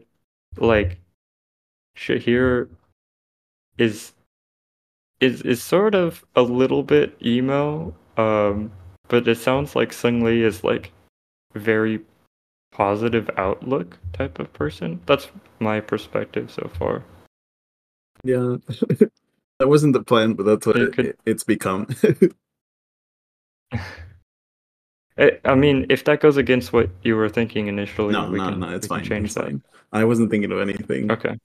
like 0.58 1.00
Shahir 1.98 2.70
is 3.78 4.14
is 5.20 5.42
is 5.42 5.62
sort 5.62 5.96
of 5.96 6.26
a 6.36 6.42
little 6.42 6.84
bit 6.84 7.16
emo 7.24 7.94
um 8.18 8.72
but 9.08 9.28
it 9.28 9.38
sounds 9.38 9.76
like 9.76 9.94
Sung 9.94 10.24
Li 10.24 10.44
is 10.44 10.64
like 10.64 10.92
very 11.54 12.00
positive 12.72 13.30
outlook 13.38 14.00
type 14.14 14.40
of 14.40 14.52
person. 14.54 15.00
That's 15.06 15.30
my 15.60 15.80
perspective 15.80 16.50
so 16.50 16.72
far 16.80 17.04
Yeah. 18.24 18.58
that 19.60 19.68
wasn't 19.68 19.94
the 19.94 20.04
plan, 20.04 20.34
but 20.34 20.46
that's 20.46 20.66
what 20.66 20.78
It 20.78 20.82
it 20.90 20.94
could- 20.94 21.18
it's 21.26 21.44
become. 21.44 21.88
I, 25.18 25.40
I 25.46 25.56
mean 25.56 25.86
if 25.90 26.04
that 26.06 26.22
goes 26.22 26.38
against 26.38 26.74
what 26.74 26.90
you 27.04 27.16
were 27.16 27.30
thinking 27.30 27.68
initially 27.68 28.14
no, 28.14 28.30
we 28.30 28.38
no, 28.38 28.50
can, 28.50 28.60
no, 28.60 28.70
it's 28.76 28.88
fine. 28.88 29.04
change 29.04 29.26
It's 29.26 29.36
that 29.36 29.46
fine. 29.46 29.62
I 29.92 30.04
wasn't 30.06 30.32
thinking 30.32 30.52
of 30.52 30.60
anything. 30.60 31.12
okay 31.12 31.38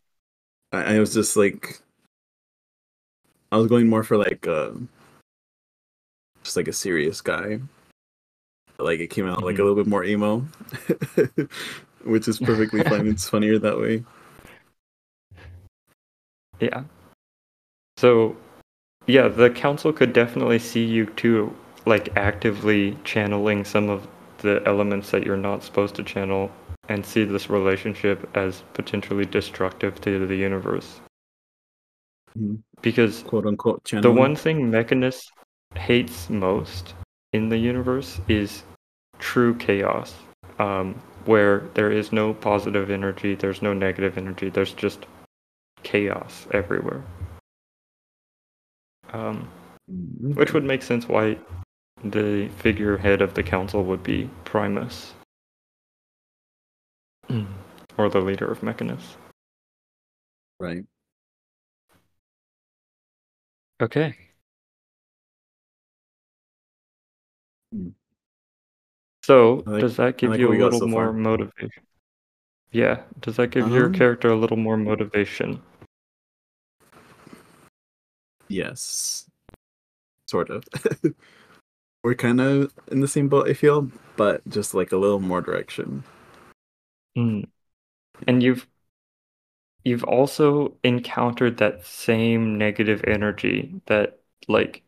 I, 0.72 0.96
I 0.96 0.98
was 1.00 1.12
just 1.14 1.36
like 1.36 1.80
I 3.50 3.56
was 3.56 3.66
going 3.66 3.88
more 3.88 4.04
for 4.04 4.16
like 4.16 4.46
uh 4.46 4.72
just 6.44 6.56
like 6.56 6.68
a 6.68 6.72
serious 6.72 7.20
guy. 7.20 7.60
Like 8.78 9.00
it 9.00 9.08
came 9.08 9.26
out 9.26 9.42
like 9.42 9.56
a 9.56 9.58
Mhm. 9.58 9.64
little 9.64 9.74
bit 9.74 9.86
more 9.86 10.04
emo. 10.04 10.46
Which 12.04 12.28
is 12.28 12.38
perfectly 12.38 12.82
fine. 12.84 13.06
It's 13.08 13.28
funnier 13.28 13.58
that 13.58 13.78
way. 13.78 14.04
Yeah. 16.60 16.84
So, 17.96 18.36
yeah, 19.06 19.28
the 19.28 19.50
council 19.50 19.92
could 19.92 20.12
definitely 20.12 20.58
see 20.58 20.84
you 20.84 21.06
too, 21.06 21.54
like 21.86 22.16
actively 22.16 22.96
channeling 23.04 23.64
some 23.64 23.88
of 23.88 24.06
the 24.38 24.62
elements 24.66 25.10
that 25.10 25.24
you're 25.24 25.36
not 25.36 25.64
supposed 25.64 25.94
to 25.96 26.04
channel 26.04 26.50
and 26.88 27.04
see 27.04 27.24
this 27.24 27.50
relationship 27.50 28.28
as 28.36 28.62
potentially 28.72 29.24
destructive 29.24 30.00
to 30.02 30.26
the 30.26 30.36
universe. 30.36 31.00
Mhm. 32.36 32.62
Because 32.82 33.22
Quote 33.24 33.46
unquote 33.46 33.84
the 33.84 34.12
one 34.12 34.36
thing 34.36 34.70
Mechanus 34.70 35.30
hates 35.74 36.30
most 36.30 36.94
in 37.32 37.48
the 37.48 37.58
universe 37.58 38.20
is 38.28 38.62
true 39.18 39.54
chaos, 39.56 40.14
um, 40.58 40.94
where 41.24 41.60
there 41.74 41.90
is 41.90 42.12
no 42.12 42.32
positive 42.32 42.90
energy, 42.90 43.34
there's 43.34 43.60
no 43.60 43.72
negative 43.74 44.16
energy, 44.16 44.48
there's 44.48 44.72
just 44.72 45.06
chaos 45.82 46.46
everywhere. 46.52 47.02
Um, 49.12 49.48
which 49.88 50.52
would 50.52 50.64
make 50.64 50.82
sense 50.82 51.08
why 51.08 51.38
the 52.04 52.48
figurehead 52.58 53.22
of 53.22 53.34
the 53.34 53.42
council 53.42 53.82
would 53.84 54.02
be 54.02 54.28
Primus, 54.44 55.14
or 57.96 58.08
the 58.10 58.20
leader 58.20 58.50
of 58.50 58.62
Mechanus. 58.62 59.16
right. 60.60 60.84
Okay. 63.80 64.16
Hmm. 67.72 67.90
So, 69.24 69.62
like- 69.66 69.80
does 69.80 69.96
that 69.96 70.16
give 70.18 70.30
like 70.30 70.40
you 70.40 70.52
a 70.52 70.56
little 70.58 70.80
so 70.80 70.86
more 70.86 71.06
far. 71.06 71.12
motivation? 71.12 71.70
Yeah. 72.72 73.02
Does 73.20 73.36
that 73.36 73.48
give 73.50 73.68
your 73.68 73.86
Um, 73.86 73.94
character 73.94 74.30
a 74.30 74.36
little 74.36 74.56
more 74.56 74.76
motivation? 74.76 75.62
Yes. 78.48 79.26
Sort 80.26 80.50
of. 80.50 80.64
We're 82.04 82.14
kind 82.14 82.40
of 82.40 82.72
in 82.90 83.00
the 83.00 83.08
same 83.08 83.28
boat, 83.28 83.48
I 83.48 83.54
feel, 83.54 83.90
but 84.16 84.46
just 84.48 84.74
like 84.74 84.92
a 84.92 84.96
little 84.96 85.20
more 85.20 85.40
direction. 85.40 86.04
Mm. 87.16 87.48
And 88.26 88.42
you've 88.42 88.66
you've 89.84 90.04
also 90.04 90.76
encountered 90.84 91.58
that 91.58 91.84
same 91.84 92.58
negative 92.58 93.02
energy 93.06 93.80
that 93.87 94.20
like 94.48 94.82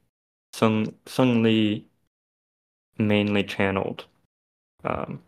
Sung 0.52 0.94
Sung 1.06 1.42
Li 1.42 1.86
mainly 2.98 3.42
channeled. 3.42 4.04
Um, 4.84 5.20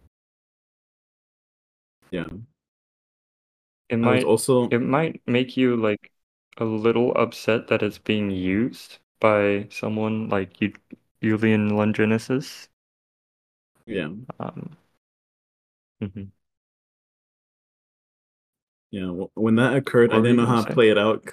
Yeah. 2.10 2.26
it 3.88 3.96
might 3.96 4.24
also 4.24 4.68
it 4.68 4.78
might 4.78 5.20
make 5.26 5.56
you 5.56 5.76
like 5.76 6.11
a 6.58 6.64
little 6.64 7.12
upset 7.16 7.68
that 7.68 7.82
it's 7.82 7.98
being 7.98 8.30
used 8.30 8.98
by 9.20 9.68
someone 9.70 10.28
like 10.28 10.60
you, 10.60 10.72
Julian 11.22 11.70
Longinesis. 11.70 12.68
yeah. 13.86 14.08
Um, 14.40 14.76
mhm. 16.00 16.32
Yeah, 18.90 19.06
w- 19.06 19.30
when 19.34 19.54
that 19.56 19.74
occurred, 19.74 20.10
What 20.10 20.18
I 20.18 20.22
didn't 20.22 20.36
know 20.36 20.46
how 20.46 20.62
gonna 20.62 20.74
play 20.74 20.90
it 20.90 20.98
out. 20.98 21.26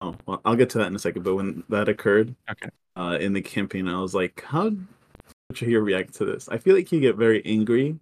Oh, 0.00 0.14
well, 0.26 0.40
I'll 0.44 0.56
get 0.56 0.68
to 0.70 0.78
that 0.78 0.88
in 0.88 0.96
a 0.96 0.98
second. 0.98 1.22
But 1.22 1.36
when 1.36 1.64
that 1.70 1.88
occurred, 1.88 2.34
Okay. 2.50 2.68
uh, 2.96 3.16
in 3.20 3.32
the 3.32 3.40
campaign, 3.42 3.88
I 3.88 4.00
was 4.00 4.14
like, 4.14 4.42
"How 4.42 4.64
would 4.64 4.86
Shahir 5.54 5.84
react 5.84 6.14
to 6.16 6.24
this?" 6.26 6.48
I 6.48 6.58
feel 6.58 6.74
like 6.76 6.88
he 6.88 7.00
get 7.00 7.16
very 7.16 7.44
angry 7.46 7.98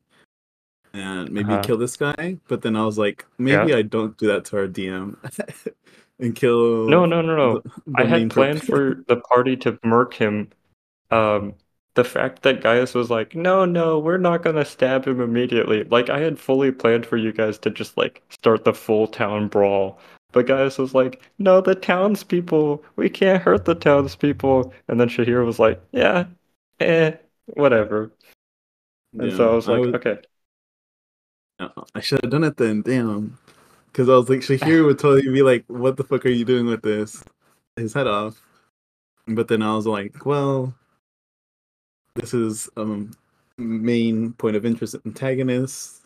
and 0.95 1.31
maybe 1.33 1.55
Uh-huh. 1.55 1.63
kill 1.63 1.79
this 1.79 1.97
guy. 1.97 2.39
But 2.49 2.63
then 2.63 2.77
I 2.77 2.85
was 2.85 2.99
like, 2.99 3.27
maybe 3.39 3.71
Yeah. 3.71 3.79
I 3.79 3.83
don't 3.83 4.17
do 4.19 4.27
that 4.29 4.45
to 4.47 4.59
our 4.59 4.69
DM 4.69 5.17
and 6.19 6.35
kill. 6.35 6.89
No, 6.89 7.07
no, 7.07 7.21
no, 7.23 7.37
no. 7.37 7.61
the- 7.61 7.71
I 7.97 8.03
the 8.05 8.09
main 8.11 8.21
had 8.23 8.31
planned 8.31 8.63
for 8.63 9.05
the 9.09 9.17
party 9.17 9.57
to 9.59 9.79
murk 9.85 10.15
him. 10.15 10.49
Um, 11.11 11.55
the 11.95 12.05
fact 12.05 12.43
that 12.43 12.61
Gaius 12.61 12.95
was 12.95 13.09
like, 13.11 13.37
"No, 13.37 13.65
no, 13.65 13.99
we're 13.99 14.19
not 14.19 14.43
gonna 14.43 14.65
stab 14.65 15.07
him 15.07 15.21
immediately." 15.21 15.85
Like 15.85 16.11
I 16.11 16.19
had 16.21 16.39
fully 16.39 16.73
planned 16.73 17.07
for 17.07 17.17
you 17.17 17.33
guys 17.33 17.59
to 17.59 17.71
just 17.71 17.97
like 17.97 18.23
start 18.31 18.65
the 18.65 18.75
full 18.75 19.07
town 19.07 19.49
brawl, 19.49 19.99
But 20.33 20.47
Gaius 20.49 20.79
was 20.79 20.95
like, 20.95 21.23
"No, 21.39 21.61
the 21.61 21.77
townspeople. 21.77 22.83
We 22.97 23.09
can't 23.09 23.41
hurt 23.41 23.65
the 23.65 23.77
townspeople." 23.77 24.75
And 24.89 24.99
then 24.99 25.09
Shahir 25.09 25.47
was 25.47 25.61
like, 25.61 25.81
"Yeah, 25.93 26.25
eh, 26.81 27.13
whatever." 27.47 28.11
And 29.17 29.31
Yeah, 29.31 29.37
so 29.37 29.53
I 29.53 29.55
was 29.55 29.69
like, 29.69 29.81
was- 29.81 29.95
"Okay." 29.95 30.19
I 31.95 32.01
should 32.01 32.21
have 32.23 32.33
done 32.33 32.43
it 32.43 32.57
then. 32.57 32.83
Damn. 32.83 33.39
Because 33.95 34.09
I 34.09 34.17
was 34.17 34.29
like, 34.29 34.41
Shahir 34.41 34.85
would 34.85 34.99
totally 34.99 35.33
be 35.33 35.43
like, 35.43 35.65
"What 35.69 35.97
the 35.97 36.03
fuck 36.03 36.27
are 36.27 36.29
you 36.29 36.45
doing 36.45 36.67
with 36.67 36.83
this?" 36.83 37.23
His 37.77 37.95
head 37.95 38.09
off. 38.09 38.43
But 39.29 39.47
then 39.47 39.63
I 39.63 39.77
was 39.77 39.87
like, 39.87 40.27
"Well, 40.27 40.75
this 42.17 42.35
is 42.35 42.69
um 42.77 43.13
main 43.57 44.33
point 44.33 44.57
of 44.57 44.67
interest 44.67 44.97
antagonist. 45.07 46.03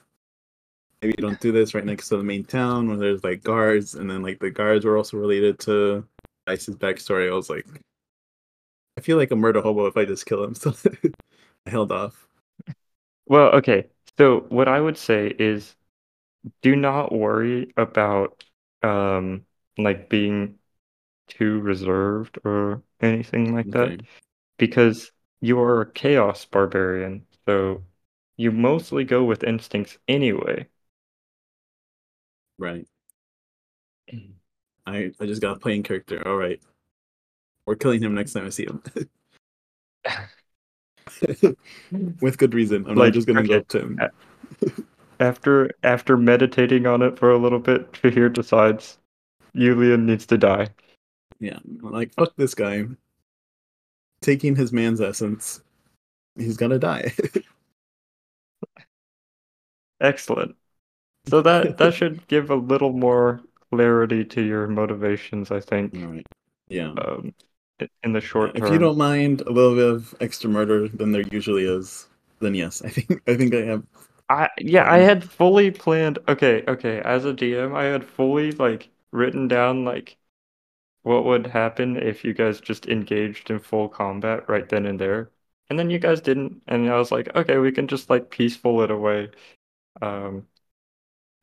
Maybe 1.01 1.15
you 1.17 1.23
don't 1.23 1.41
do 1.41 1.51
this 1.51 1.75
right 1.75 1.85
next 1.85 2.11
to 2.11 2.19
the 2.19 2.25
main 2.25 2.45
town 2.45 2.89
where 2.89 2.99
there's 2.99 3.25
like 3.25 3.43
guards, 3.43 3.95
and 3.95 4.11
then 4.11 4.23
like 4.23 4.39
the 4.39 4.51
guards 4.51 4.85
were 4.85 4.99
also 4.99 5.17
related 5.17 5.59
to 5.61 6.07
Dice's 6.47 6.77
backstory. 6.77 7.31
I 7.31 7.35
was 7.35 7.49
like, 7.49 7.65
I 8.99 9.01
feel 9.01 9.17
like 9.17 9.31
a 9.31 9.37
murder 9.37 9.63
hobo 9.63 9.87
if 9.87 9.97
I 9.97 10.05
just 10.05 10.27
kill 10.27 10.45
him. 10.45 10.55
So 10.55 10.75
I 11.67 11.71
held 11.71 11.91
off. 11.91 12.29
Well, 13.27 13.49
okay. 13.57 13.87
So 14.19 14.41
what 14.51 14.69
I 14.69 14.81
would 14.81 14.99
say 14.99 15.35
is 15.39 15.75
do 16.63 16.77
not 16.77 17.13
worry 17.13 17.73
about 17.77 18.45
um 18.83 19.45
like 19.77 20.09
being 20.09 20.59
too 21.29 21.61
reserved 21.61 22.39
or 22.45 22.83
anything 23.01 23.55
like 23.55 23.71
that 23.71 24.01
because 24.59 25.13
you 25.41 25.61
are 25.61 25.83
a 25.83 25.93
chaos 25.93 26.45
barbarian. 26.45 27.27
So 27.47 27.85
you 28.37 28.51
mostly 28.53 29.05
go 29.05 29.25
with 29.25 29.45
instincts 29.45 29.99
anyway. 30.09 30.67
Right. 32.59 32.87
I 34.87 35.13
I 35.21 35.27
just 35.27 35.43
got 35.43 35.57
a 35.57 35.61
playing 35.61 35.83
character. 35.83 36.27
All 36.27 36.37
right. 36.37 36.61
We're 37.67 37.77
killing 37.77 38.03
him 38.03 38.15
next 38.15 38.33
time 38.33 38.47
I 38.47 38.51
see 38.51 38.65
him. 38.65 38.83
With 42.21 42.39
good 42.39 42.55
reason. 42.55 42.87
I'm 42.89 42.95
Like, 42.97 43.09
not 43.09 43.15
just 43.15 43.27
gonna 43.27 43.47
go 43.47 43.59
up 43.59 43.69
to 43.69 43.81
him. 43.81 44.01
After 45.21 45.71
after 45.83 46.17
meditating 46.17 46.87
on 46.87 47.03
it 47.03 47.19
for 47.19 47.31
a 47.31 47.39
little 47.39 47.59
bit, 47.59 47.91
Shahir 47.93 48.33
decides 48.33 48.99
Yulian 49.55 50.05
needs 50.05 50.27
to 50.27 50.39
die. 50.39 50.69
Yeah. 51.41 51.59
I'm 51.65 51.93
like 51.93 52.15
fuck 52.15 52.35
this 52.37 52.55
guy. 52.55 52.85
Taking 54.21 54.57
his 54.57 54.73
man's 54.73 55.01
essence. 55.01 55.63
He's 56.37 56.57
gonna 56.57 56.79
die. 56.79 57.13
Excellent. 60.01 60.57
So 61.27 61.43
that 61.43 61.79
that 61.79 61.95
should 61.95 62.27
give 62.29 62.51
a 62.51 62.57
little 62.57 62.93
more 62.93 63.41
clarity 63.71 64.25
to 64.25 64.43
your 64.43 64.67
motivations, 64.67 65.51
I 65.51 65.61
think, 65.61 65.95
All 65.97 66.07
right. 66.07 66.27
Yeah. 66.69 66.93
um, 66.93 67.35
in 68.03 68.13
the 68.13 68.21
short 68.21 68.55
term. 68.55 68.67
If 68.67 68.73
you 68.73 68.79
don't 68.79 68.99
mind 68.99 69.43
a 69.43 69.51
little 69.51 69.75
bit 69.75 69.89
of 69.89 70.15
extra 70.21 70.51
murder 70.51 70.89
than 70.89 71.13
there 71.13 71.25
usually 71.31 71.65
is, 71.65 72.09
then 72.41 72.55
yes, 72.55 72.83
I 72.83 72.89
think 72.89 73.23
I 73.27 73.37
think 73.37 73.55
I 73.55 73.63
have. 73.63 73.83
I 74.31 74.49
yeah, 74.59 74.91
I 74.91 74.99
Um, 74.99 75.05
had 75.05 75.25
fully 75.25 75.71
planned. 75.71 76.19
Okay, 76.29 76.65
okay. 76.67 77.01
As 77.01 77.25
a 77.25 77.33
DM, 77.33 77.75
I 77.75 77.85
had 77.85 78.05
fully 78.05 78.53
like 78.53 78.91
written 79.11 79.49
down 79.49 79.85
like 79.85 80.17
what 81.03 81.25
would 81.27 81.49
happen 81.49 81.97
if 81.97 82.25
you 82.25 82.35
guys 82.35 82.61
just 82.61 82.87
engaged 82.89 83.51
in 83.51 83.59
full 83.61 83.89
combat 83.91 84.49
right 84.49 84.69
then 84.69 84.87
and 84.87 85.01
there. 85.01 85.31
And 85.71 85.79
then 85.79 85.91
you 85.91 85.99
guys 86.01 86.21
didn't, 86.23 86.63
and 86.69 86.91
I 86.91 86.99
was 86.99 87.13
like, 87.13 87.35
okay, 87.37 87.59
we 87.59 87.73
can 87.73 87.89
just 87.89 88.11
like 88.11 88.31
peaceful 88.31 88.83
it 88.83 88.91
away. 88.93 89.31
Um, 90.03 90.49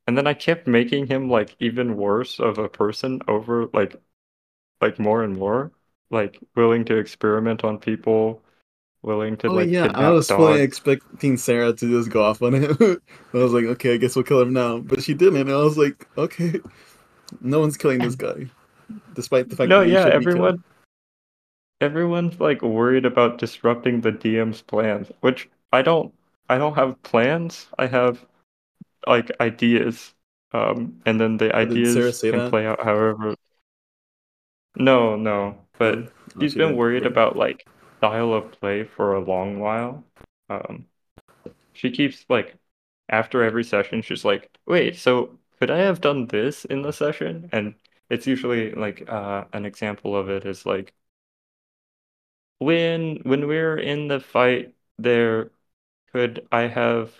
and 0.06 0.16
then 0.16 0.26
I 0.26 0.34
kept 0.34 0.66
making 0.66 1.06
him 1.06 1.28
like 1.30 1.56
even 1.60 1.96
worse 1.96 2.38
of 2.40 2.58
a 2.58 2.68
person 2.68 3.20
over 3.28 3.66
like 3.72 3.96
like 4.82 4.98
more 5.00 5.24
and 5.24 5.36
more, 5.38 5.72
like 6.10 6.40
willing 6.56 6.84
to 6.86 6.96
experiment 6.98 7.64
on 7.64 7.78
people, 7.80 8.42
willing 9.06 9.38
to 9.38 9.48
Oh 9.48 9.54
like 9.54 9.70
yeah, 9.70 9.92
I 9.94 10.10
was 10.10 10.30
fully 10.30 10.60
expecting 10.60 11.36
Sarah 11.36 11.72
to 11.72 11.90
just 11.90 12.10
go 12.10 12.24
off 12.24 12.42
on 12.42 12.54
him. 12.54 12.76
I 13.34 13.36
was 13.38 13.52
like, 13.52 13.64
okay, 13.64 13.94
I 13.94 13.96
guess 13.96 14.16
we'll 14.16 14.24
kill 14.24 14.40
him 14.40 14.52
now, 14.52 14.78
but 14.78 15.02
she 15.02 15.14
didn't. 15.14 15.36
And 15.40 15.50
I 15.52 15.56
was 15.56 15.78
like, 15.78 16.08
okay, 16.18 16.60
no 17.40 17.60
one's 17.60 17.76
killing 17.76 18.00
this 18.00 18.16
guy, 18.16 18.50
despite 19.14 19.48
the 19.50 19.56
fact 19.56 19.70
No, 19.70 19.80
that 19.80 19.88
yeah, 19.88 20.06
everyone 20.08 20.64
everyone's 21.80 22.40
like 22.40 22.62
worried 22.62 23.04
about 23.04 23.38
disrupting 23.38 24.00
the 24.00 24.12
DM's 24.12 24.62
plans, 24.62 25.10
which 25.20 25.48
I 25.72 25.82
don't 25.82 26.12
I 26.48 26.58
don't 26.58 26.74
have 26.74 27.02
plans. 27.02 27.66
I 27.78 27.86
have 27.86 28.24
like 29.06 29.30
ideas. 29.40 30.14
Um 30.52 31.00
and 31.06 31.20
then 31.20 31.36
the 31.36 31.54
ideas 31.54 32.20
can 32.22 32.32
that? 32.38 32.50
play 32.50 32.66
out 32.66 32.82
however. 32.82 33.34
No, 34.76 35.16
no, 35.16 35.58
but 35.78 36.12
Oh, 36.36 36.40
she's 36.40 36.54
been 36.54 36.76
worried 36.76 37.06
about 37.06 37.36
like 37.36 37.66
style 38.06 38.32
of 38.32 38.52
play 38.52 38.84
for 38.84 39.14
a 39.14 39.20
long 39.20 39.58
while. 39.60 40.04
Um 40.48 40.86
she 41.72 41.90
keeps 41.90 42.24
like 42.28 42.56
after 43.08 43.42
every 43.42 43.64
session 43.64 44.02
she's 44.02 44.24
like, 44.24 44.50
"Wait, 44.66 44.96
so 44.96 45.38
could 45.58 45.70
I 45.70 45.78
have 45.78 46.00
done 46.00 46.26
this 46.28 46.64
in 46.66 46.82
the 46.82 46.92
session?" 46.92 47.48
And 47.52 47.74
it's 48.10 48.26
usually 48.26 48.72
like 48.72 49.08
uh 49.08 49.44
an 49.52 49.64
example 49.66 50.16
of 50.16 50.30
it 50.30 50.46
is 50.46 50.66
like 50.66 50.94
when 52.58 53.16
when 53.24 53.46
we're 53.46 53.78
in 53.78 54.08
the 54.08 54.20
fight 54.20 54.74
there 54.98 55.50
could 56.12 56.46
I 56.52 56.62
have 56.68 57.12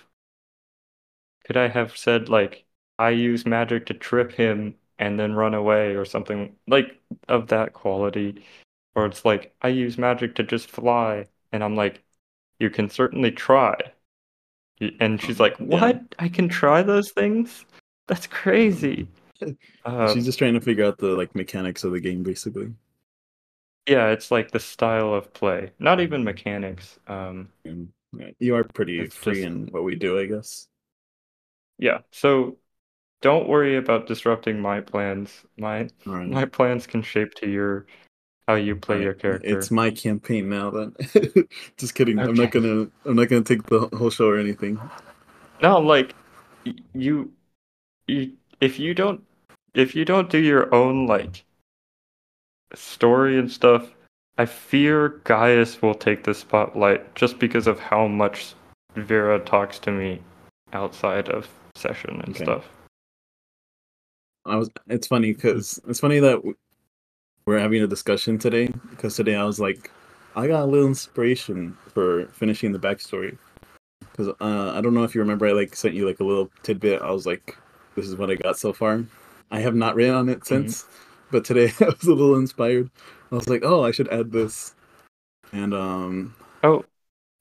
could 1.45 1.57
I 1.57 1.69
have 1.69 1.97
said 1.97 2.29
like 2.29 2.65
I 2.99 3.11
use 3.11 3.47
magic 3.47 3.87
to 3.87 3.95
trip 3.95 4.33
him 4.33 4.77
and 4.99 5.19
then 5.21 5.35
run 5.35 5.55
away 5.55 5.95
or 5.97 6.05
something 6.05 6.57
like 6.67 7.01
of 7.29 7.49
that 7.49 7.73
quality 7.75 8.45
or 8.97 9.07
it's 9.07 9.25
like 9.25 9.55
I 9.63 9.69
use 9.69 9.97
magic 9.99 10.35
to 10.37 10.43
just 10.43 10.69
fly 10.71 11.29
and 11.53 11.63
I'm 11.63 11.77
like 11.77 12.03
you 12.61 12.71
can 12.71 12.91
certainly 12.91 13.31
try 13.33 13.77
and 15.01 15.21
she's 15.21 15.39
Um, 15.39 15.41
like 15.41 15.57
yeah. 15.59 15.79
what 15.81 16.03
I 16.19 16.29
can 16.29 16.49
try 16.49 16.83
those 16.83 17.11
things 17.13 17.65
that's 18.09 18.27
crazy 18.27 19.09
um, 19.85 20.07
She's 20.15 20.25
just 20.25 20.39
trying 20.39 20.55
to 20.55 20.61
figure 20.61 20.85
out 20.85 20.99
the 20.99 21.09
like 21.17 21.35
mechanics 21.35 21.85
of 21.85 21.93
the 21.93 22.01
game, 22.01 22.23
basically. 22.23 22.73
yeah 23.87 24.09
it's 24.11 24.31
like 24.31 24.51
the 24.51 24.61
style 24.61 25.15
of 25.15 25.33
play 25.33 25.71
not 25.79 26.01
even 26.01 26.25
mechanics 26.25 26.99
um 27.09 27.49
you 28.39 28.55
are 28.55 28.65
pretty 28.65 29.07
free 29.09 29.43
just- 29.43 29.47
in 29.47 29.67
what 29.69 29.85
we 29.85 29.95
do, 29.97 30.19
I 30.19 30.27
guess. 30.27 30.69
Yeah, 31.79 32.01
so 32.11 32.59
don't 33.23 33.49
worry 33.49 33.77
about 33.77 34.07
disrupting 34.07 34.61
my 34.61 34.81
plans. 34.81 35.45
My 35.59 35.89
right. 36.07 36.29
my 36.29 36.47
plans 36.47 36.87
can 36.87 37.03
shape 37.03 37.35
to 37.37 37.49
your 37.51 37.87
how 38.47 38.55
you 38.55 38.77
play 38.77 39.03
your 39.03 39.15
character. 39.15 39.59
It's 39.59 39.71
my 39.71 39.91
campaign 39.91 40.49
now. 40.49 40.71
Then, 40.71 40.95
just 41.77 41.95
kidding. 41.95 42.19
I'm 42.19 42.35
not 42.35 42.51
gonna. 42.51 42.89
I'm 43.05 43.17
not 43.17 43.29
gonna 43.29 43.43
take 43.43 43.65
the 43.67 43.89
whole 43.97 44.11
show 44.11 44.29
or 44.29 44.39
anything. 44.39 44.79
No, 45.63 45.81
like 45.81 46.15
you 46.95 47.33
you 48.07 48.33
if 48.61 48.79
you 48.79 48.95
don't 48.95 49.23
if 49.75 49.95
you 49.95 50.05
don't 50.05 50.31
do 50.31 50.39
your 50.39 50.73
own 50.75 51.07
like 51.07 51.45
story 52.75 53.39
and 53.39 53.51
stuff, 53.51 53.91
I 54.39 54.47
fear 54.47 55.21
Gaius 55.25 55.83
will 55.83 55.95
take 55.95 56.25
the 56.25 56.35
spotlight 56.35 57.15
just 57.15 57.39
because 57.39 57.67
of 57.67 57.79
how 57.81 58.07
much 58.07 58.55
Vera 58.95 59.39
talks 59.41 59.79
to 59.81 59.91
me 59.91 60.21
outside 60.73 61.29
of 61.29 61.49
session 61.75 62.21
and 62.25 62.35
Okay. 62.35 62.45
stuff. 62.45 62.65
I 64.45 64.57
was. 64.57 64.71
It's 64.87 65.09
funny 65.09 65.33
because 65.33 65.81
it's 65.89 65.99
funny 66.01 66.21
that 66.21 66.37
w- 66.37 66.57
we're 67.47 67.61
having 67.61 67.81
a 67.83 67.87
discussion 67.87 68.39
today 68.39 68.69
because 68.91 69.15
today 69.15 69.37
I 69.37 69.45
was 69.45 69.61
like, 69.61 69.91
I 70.35 70.49
got 70.49 70.65
a 70.65 70.67
little 70.67 70.89
inspiration 70.89 71.77
for 71.95 72.27
finishing 72.33 72.73
the 72.73 72.79
backstory. 72.79 73.39
Because 74.01 74.29
uh, 74.41 74.73
I 74.77 74.81
don't 74.81 74.95
know 74.95 75.05
if 75.05 75.15
you 75.15 75.21
remember, 75.21 75.47
I 75.47 75.53
like 75.53 75.75
sent 75.77 75.95
you 75.95 76.07
like 76.07 76.19
a 76.21 76.25
little 76.25 76.51
tidbit. 76.65 77.03
I 77.03 77.11
was 77.13 77.25
like, 77.25 77.57
this 77.95 78.07
is 78.07 78.17
what 78.17 78.31
I 78.31 78.35
got 78.35 78.59
so 78.59 78.73
far. 78.73 79.05
I 79.53 79.61
have 79.61 79.77
not 79.77 79.95
written 79.95 80.15
on 80.15 80.29
it 80.29 80.45
since, 80.45 80.87
but 81.31 81.45
today 81.45 81.73
I 81.81 81.85
was 81.85 82.03
a 82.05 82.15
little 82.15 82.35
inspired. 82.37 82.91
I 83.31 83.37
was 83.37 83.49
like, 83.49 83.63
oh, 83.65 83.85
I 83.85 83.93
should 83.93 84.09
add 84.09 84.33
this, 84.33 84.75
and 85.53 85.73
um, 85.73 86.35
Oh, 86.65 86.85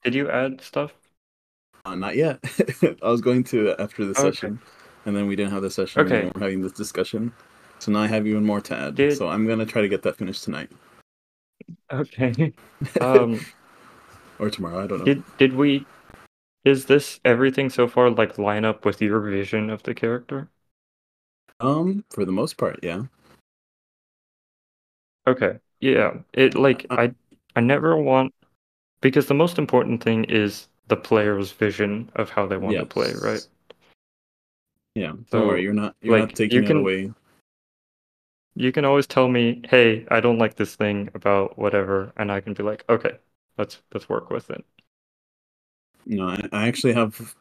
did 0.04 0.14
you 0.14 0.30
add 0.30 0.60
stuff? 0.60 0.92
Uh, 1.84 1.96
not 1.96 2.16
yet. 2.16 2.38
I 3.02 3.10
was 3.10 3.20
going 3.20 3.42
to 3.44 3.74
after 3.80 4.04
the 4.04 4.10
Okay. 4.20 4.30
session, 4.30 4.60
and 5.04 5.16
then 5.16 5.26
we 5.26 5.34
didn't 5.34 5.52
have 5.52 5.62
the 5.62 5.70
session. 5.70 6.02
Okay. 6.02 6.30
we're 6.34 6.40
having 6.40 6.62
this 6.62 6.72
discussion. 6.72 7.32
So 7.86 7.92
now 7.92 8.00
I 8.00 8.08
have 8.08 8.26
even 8.26 8.44
more 8.44 8.60
to 8.62 8.76
add. 8.76 8.96
Did- 8.96 9.16
So 9.16 9.28
I'm 9.28 9.46
gonna 9.46 9.64
try 9.64 9.80
to 9.80 9.88
get 9.88 10.02
that 10.02 10.16
finished 10.16 10.42
tonight 10.42 10.68
Okay. 11.92 12.52
Um 13.00 13.38
or 14.40 14.50
tomorrow. 14.50 14.82
I 14.82 14.86
don't 14.88 14.98
know. 14.98 15.04
Did 15.04 15.22
did 15.38 15.52
we 15.54 15.86
is 16.64 16.86
this 16.86 17.20
everything 17.24 17.70
so 17.70 17.86
far 17.86 18.10
like 18.10 18.38
line 18.38 18.64
up 18.64 18.84
with 18.84 19.00
your 19.00 19.20
vision 19.20 19.70
of 19.70 19.84
the 19.84 19.94
character? 19.94 20.48
Um, 21.60 22.04
for 22.10 22.24
the 22.24 22.32
most 22.32 22.58
part, 22.58 22.80
yeah. 22.82 23.04
Okay. 25.28 25.60
Yeah. 25.78 26.14
It 26.32 26.56
like 26.56 26.86
Uh, 26.90 26.96
I 27.06 27.14
I 27.54 27.60
never 27.60 27.96
want 27.96 28.34
because 29.00 29.26
the 29.26 29.34
most 29.34 29.58
important 29.58 30.02
thing 30.02 30.24
is 30.24 30.66
the 30.88 30.96
player's 30.96 31.52
vision 31.52 32.10
of 32.16 32.30
how 32.30 32.46
they 32.48 32.56
want 32.56 32.76
to 32.78 32.84
play, 32.86 33.12
right? 33.22 33.46
Yeah. 34.96 35.12
So, 35.30 35.38
Don't 35.38 35.46
worry, 35.48 35.62
you're 35.62 35.72
not 35.72 35.94
you're 36.02 36.18
like, 36.18 36.30
not 36.30 36.34
taking 36.36 36.56
you 36.58 36.64
it 36.64 36.66
can- 36.66 36.78
away. 36.78 37.12
You 38.58 38.72
can 38.72 38.86
always 38.86 39.06
tell 39.06 39.28
me, 39.28 39.60
"Hey, 39.68 40.06
I 40.10 40.20
don't 40.20 40.38
like 40.38 40.56
this 40.56 40.74
thing 40.76 41.10
about 41.12 41.58
whatever," 41.58 42.12
and 42.16 42.32
I 42.32 42.40
can 42.40 42.54
be 42.54 42.62
like, 42.62 42.84
"Okay, 42.88 43.18
let's 43.58 43.82
let's 43.92 44.08
work 44.08 44.30
with 44.30 44.50
it." 44.50 44.64
No, 46.06 46.28
I, 46.52 46.66
actually 46.66 46.94
have 46.94 47.36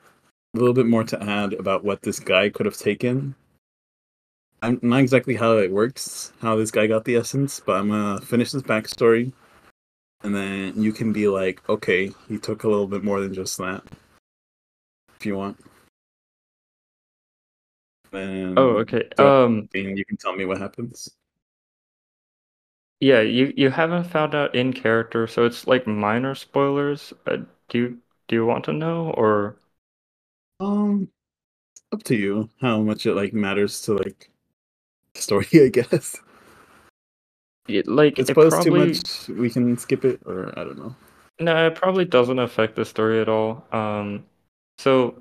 a 0.53 0.57
little 0.59 0.73
bit 0.73 0.87
more 0.87 1.05
to 1.05 1.23
add 1.23 1.53
about 1.53 1.85
what 1.85 2.01
this 2.01 2.19
guy 2.19 2.49
could 2.49 2.65
have 2.65 2.77
taken. 2.77 3.35
I'm 4.61 4.79
not 4.81 4.99
exactly 4.99 5.35
how 5.35 5.57
it 5.57 5.71
works, 5.71 6.33
how 6.41 6.57
this 6.57 6.71
guy 6.71 6.87
got 6.87 7.05
the 7.05 7.15
essence, 7.15 7.61
but 7.65 7.77
I'm 7.77 7.89
gonna 7.89 8.19
finish 8.19 8.51
this 8.51 8.63
backstory, 8.63 9.31
and 10.21 10.35
then 10.35 10.81
you 10.81 10.91
can 10.91 11.13
be 11.13 11.29
like, 11.29 11.61
okay, 11.69 12.11
he 12.27 12.37
took 12.37 12.63
a 12.65 12.67
little 12.67 12.87
bit 12.87 13.05
more 13.05 13.21
than 13.21 13.33
just 13.33 13.57
that, 13.59 13.83
if 15.17 15.25
you 15.25 15.37
want. 15.37 15.57
Then, 18.15 18.57
Oh, 18.57 18.77
okay. 18.79 19.09
Um, 19.17 19.69
you 19.73 20.05
can 20.05 20.17
tell 20.17 20.33
me 20.35 20.45
what 20.45 20.57
happens. 20.59 21.09
yeah, 22.99 23.21
you 23.21 23.53
you 23.55 23.69
haven't 23.71 24.05
found 24.05 24.35
out 24.35 24.53
in 24.55 24.73
character, 24.73 25.27
so 25.27 25.45
it's 25.45 25.65
like 25.67 25.87
minor 25.87 26.35
spoilers. 26.35 27.13
Uh, 27.25 27.37
do 27.69 27.77
you 27.77 28.01
do 28.27 28.35
you 28.35 28.45
want 28.45 28.65
to 28.65 28.73
know 28.73 29.11
or? 29.11 29.57
Um, 30.59 31.09
up 31.93 32.03
to 32.05 32.15
you 32.15 32.49
how 32.61 32.81
much 32.81 33.05
it 33.05 33.15
like 33.15 33.33
matters 33.33 33.81
to 33.83 33.95
like 33.95 34.31
story, 35.15 35.47
I 35.55 35.69
guess. 35.69 36.17
It, 37.67 37.87
like 37.87 38.19
it's 38.19 38.27
it 38.27 38.27
supposed 38.29 38.47
probably 38.47 38.61
too 38.61 38.71
much, 38.71 39.27
we 39.29 39.49
can 39.49 39.77
skip 39.77 40.05
it, 40.05 40.21
or 40.25 40.57
I 40.57 40.63
don't 40.63 40.77
know. 40.77 40.95
no, 41.39 41.67
it 41.67 41.75
probably 41.75 42.05
doesn't 42.05 42.39
affect 42.39 42.75
the 42.75 42.85
story 42.85 43.19
at 43.19 43.29
all. 43.29 43.65
Um, 43.71 44.25
so 44.77 45.19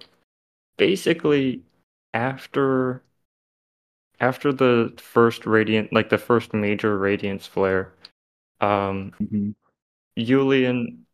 basically, 0.78 1.62
after 2.14 3.03
after 4.20 4.53
the 4.53 4.92
first 4.96 5.46
radiant, 5.46 5.92
like 5.92 6.09
the 6.09 6.18
first 6.18 6.55
major 6.55 6.98
radiance 6.98 7.46
flare, 7.46 7.92
um, 8.61 9.12
hmm 9.18 9.50
Julian 10.18 11.07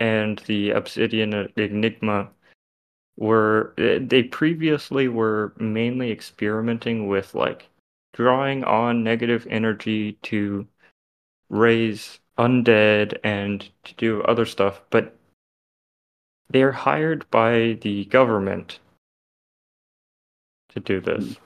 and 0.00 0.38
the 0.46 0.70
Obsidian 0.72 1.34
Enigma 1.56 2.30
were 3.16 3.74
eh, 3.78 3.98
they 4.02 4.22
previously 4.24 5.08
were 5.08 5.54
mainly 5.58 6.10
experimenting 6.12 7.08
with 7.08 7.34
like 7.34 7.68
drawing 8.14 8.64
on 8.64 9.04
negative 9.04 9.46
energy 9.50 10.14
to 10.22 10.66
raise 11.50 12.20
undead 12.38 13.18
and 13.24 13.70
to 13.84 13.94
do 13.96 14.22
other 14.22 14.46
stuff, 14.46 14.82
but 14.90 15.16
they're 16.50 16.72
hired 16.72 17.30
by 17.30 17.78
the 17.82 18.04
government 18.06 18.80
to 20.76 20.80
do 20.80 21.00
this. 21.00 21.36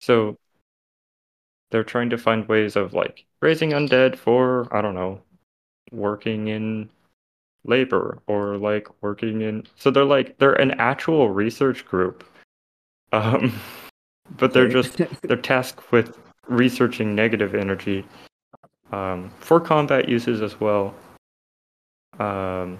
So 0.00 0.36
they're 1.70 1.84
trying 1.84 2.10
to 2.10 2.18
find 2.18 2.48
ways 2.48 2.76
of 2.76 2.92
like 2.92 3.24
raising 3.40 3.70
undead 3.70 4.16
for, 4.16 4.68
I 4.76 4.82
don't 4.82 4.94
know, 4.94 5.20
working 5.92 6.48
in 6.48 6.90
labor 7.64 8.18
or 8.26 8.56
like 8.56 8.86
working 9.02 9.40
in 9.40 9.64
so 9.74 9.90
they're 9.90 10.04
like 10.04 10.38
they're 10.38 10.52
an 10.52 10.72
actual 10.72 11.30
research 11.30 11.84
group. 11.86 12.24
Um 13.12 13.52
but 14.36 14.52
they're 14.52 14.68
just 14.68 14.96
they're 15.22 15.36
tasked 15.36 15.92
with 15.92 16.18
researching 16.48 17.14
negative 17.14 17.54
energy 17.54 18.04
um, 18.92 19.30
for 19.40 19.60
combat 19.60 20.08
uses 20.08 20.42
as 20.42 20.60
well. 20.60 20.94
Um, 22.18 22.78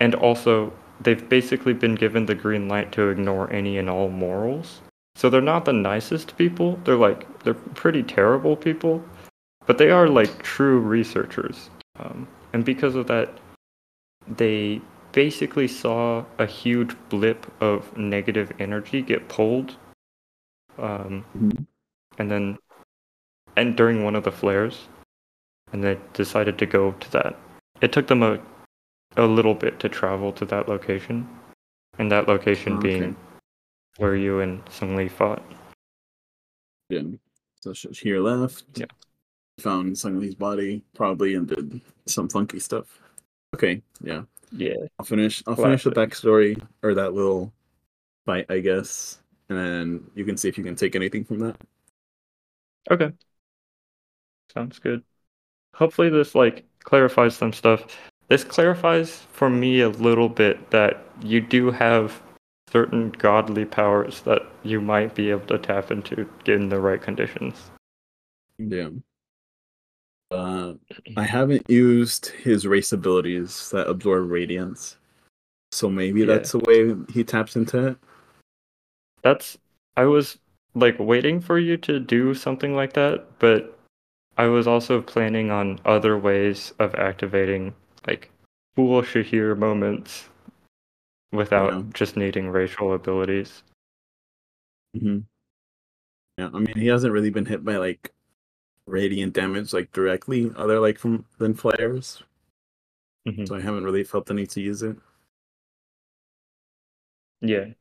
and 0.00 0.14
also, 0.14 0.72
they've 1.00 1.28
basically 1.28 1.74
been 1.74 1.94
given 1.94 2.26
the 2.26 2.34
green 2.34 2.68
light 2.68 2.92
to 2.92 3.08
ignore 3.08 3.52
any 3.52 3.78
and 3.78 3.88
all 3.90 4.08
morals. 4.08 4.80
So 5.14 5.30
they're 5.30 5.40
not 5.40 5.64
the 5.64 5.72
nicest 5.72 6.36
people. 6.36 6.80
They're 6.84 6.96
like 6.96 7.26
they're 7.44 7.54
pretty 7.54 8.02
terrible 8.02 8.56
people, 8.56 9.04
but 9.66 9.78
they 9.78 9.90
are 9.90 10.08
like 10.08 10.42
true 10.42 10.80
researchers. 10.80 11.70
Um, 11.98 12.26
and 12.52 12.64
because 12.64 12.94
of 12.94 13.06
that, 13.08 13.30
they 14.26 14.80
basically 15.12 15.68
saw 15.68 16.24
a 16.38 16.46
huge 16.46 16.96
blip 17.08 17.46
of 17.60 17.96
negative 17.96 18.52
energy 18.58 19.02
get 19.02 19.28
pulled 19.28 19.76
um, 20.78 21.24
Mhm. 21.36 21.66
and 22.18 22.30
then 22.30 22.58
and 23.56 23.76
during 23.76 24.02
one 24.02 24.16
of 24.16 24.24
the 24.24 24.32
flares 24.32 24.88
and 25.72 25.84
they 25.84 25.98
decided 26.14 26.58
to 26.58 26.66
go 26.66 26.92
to 26.92 27.10
that 27.10 27.36
it 27.82 27.92
took 27.92 28.06
them 28.06 28.22
a 28.22 28.40
a 29.16 29.26
little 29.26 29.54
bit 29.54 29.78
to 29.80 29.88
travel 29.90 30.32
to 30.32 30.46
that 30.46 30.68
location 30.68 31.28
and 31.98 32.10
that 32.10 32.26
location 32.26 32.78
okay. 32.78 32.88
being 32.88 33.16
where 33.98 34.16
you 34.16 34.40
and 34.40 34.62
Sung 34.70 34.96
Lee 34.96 35.08
fought 35.08 35.42
Yeah. 36.88 37.02
So 37.60 37.72
here 37.92 38.20
left. 38.20 38.64
Yeah. 38.74 38.86
Found 39.60 39.96
Sung 39.96 40.18
Lee's 40.18 40.34
body 40.34 40.82
probably 40.94 41.34
and 41.34 41.46
did 41.46 41.80
some 42.06 42.28
funky 42.28 42.58
stuff. 42.58 43.00
Okay. 43.54 43.82
Yeah. 44.02 44.22
yeah 44.50 44.74
I'll 44.98 45.06
finish. 45.06 45.42
I'll 45.46 45.56
finish 45.56 45.84
the 45.84 45.90
backstory 45.90 46.60
or 46.82 46.94
that 46.94 47.14
little 47.14 47.52
fight, 48.26 48.46
I 48.48 48.60
guess, 48.60 49.20
and 49.48 49.58
then 49.58 50.10
you 50.14 50.24
can 50.24 50.36
see 50.36 50.48
if 50.48 50.56
you 50.56 50.64
can 50.64 50.76
take 50.76 50.96
anything 50.96 51.24
from 51.24 51.38
that. 51.40 51.56
okay 52.90 53.12
sounds 54.52 54.78
good 54.78 55.02
hopefully 55.74 56.08
this 56.08 56.34
like 56.34 56.64
clarifies 56.80 57.36
some 57.36 57.52
stuff 57.52 57.84
this 58.28 58.44
clarifies 58.44 59.26
for 59.32 59.48
me 59.50 59.80
a 59.80 59.88
little 59.88 60.28
bit 60.28 60.70
that 60.70 61.04
you 61.22 61.40
do 61.40 61.70
have 61.70 62.22
certain 62.72 63.10
godly 63.10 63.66
powers 63.66 64.22
that 64.22 64.42
you 64.62 64.80
might 64.80 65.14
be 65.14 65.30
able 65.30 65.46
to 65.46 65.58
tap 65.58 65.90
into 65.90 66.26
in 66.46 66.70
the 66.70 66.80
right 66.80 67.02
conditions 67.02 67.70
Yeah. 68.58 68.88
Uh, 70.30 70.74
I 71.14 71.24
haven't 71.24 71.68
used 71.68 72.28
his 72.28 72.66
race 72.66 72.92
abilities 72.92 73.68
that 73.70 73.86
absorb 73.86 74.30
radiance, 74.30 74.96
so 75.72 75.90
maybe 75.90 76.20
Yeah. 76.20 76.26
that's 76.26 76.52
the 76.52 76.58
way 76.60 76.96
he 77.12 77.22
taps 77.22 77.54
into 77.54 77.88
it. 77.88 77.98
That's 79.22 79.58
I 79.96 80.06
was 80.06 80.38
like 80.74 80.98
waiting 80.98 81.38
for 81.40 81.58
you 81.58 81.76
to 81.78 82.00
do 82.00 82.32
something 82.32 82.74
like 82.74 82.94
that, 82.94 83.38
but 83.38 83.78
I 84.38 84.46
was 84.46 84.66
also 84.66 85.02
planning 85.02 85.50
on 85.50 85.78
other 85.84 86.16
ways 86.16 86.72
of 86.78 86.94
activating 86.94 87.74
like 88.06 88.30
cool 88.74 89.02
Shahir 89.02 89.56
moments 89.58 90.30
without 91.32 91.72
Yeah. 91.72 91.82
just 91.94 92.16
needing 92.16 92.48
racial 92.50 92.92
abilities. 92.94 93.62
hmm 94.94 95.20
Yeah, 96.38 96.50
I 96.52 96.58
mean 96.58 96.76
he 96.76 96.86
hasn't 96.86 97.12
really 97.12 97.30
been 97.30 97.46
hit 97.46 97.64
by 97.64 97.76
like 97.76 98.12
radiant 98.86 99.32
damage 99.32 99.72
like 99.72 99.92
directly, 99.92 100.50
other 100.56 100.78
like 100.80 100.98
from 100.98 101.24
than 101.38 101.54
flares, 101.54 102.22
Mhm. 103.26 103.46
so 103.48 103.54
I 103.54 103.60
haven't 103.60 103.84
really 103.84 104.04
felt 104.04 104.26
the 104.26 104.34
need 104.34 104.50
to 104.50 104.60
use 104.60 104.82
it. 104.82 104.96
Yeah. 107.40 107.72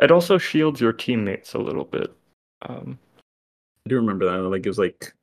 It 0.00 0.10
also 0.10 0.38
shields 0.38 0.80
your 0.80 0.92
teammates 0.92 1.54
a 1.54 1.58
little 1.58 1.84
bit. 1.84 2.14
Um, 2.62 2.98
I 3.86 3.88
do 3.88 3.96
remember 3.96 4.24
that. 4.26 4.48
Like 4.48 4.64
it 4.66 4.68
was 4.70 4.78
like 4.78 5.14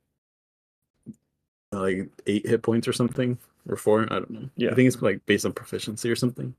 like 1.72 2.08
eight 2.26 2.46
hit 2.46 2.62
points 2.62 2.88
or 2.88 2.92
something, 2.92 3.38
or 3.68 3.76
four. 3.76 4.02
I 4.04 4.20
don't 4.20 4.30
know. 4.30 4.50
Yeah. 4.56 4.70
I 4.70 4.74
think 4.74 4.86
it's 4.88 5.02
like 5.02 5.24
based 5.26 5.44
on 5.44 5.52
proficiency 5.52 6.10
or 6.10 6.16
something. 6.16 6.54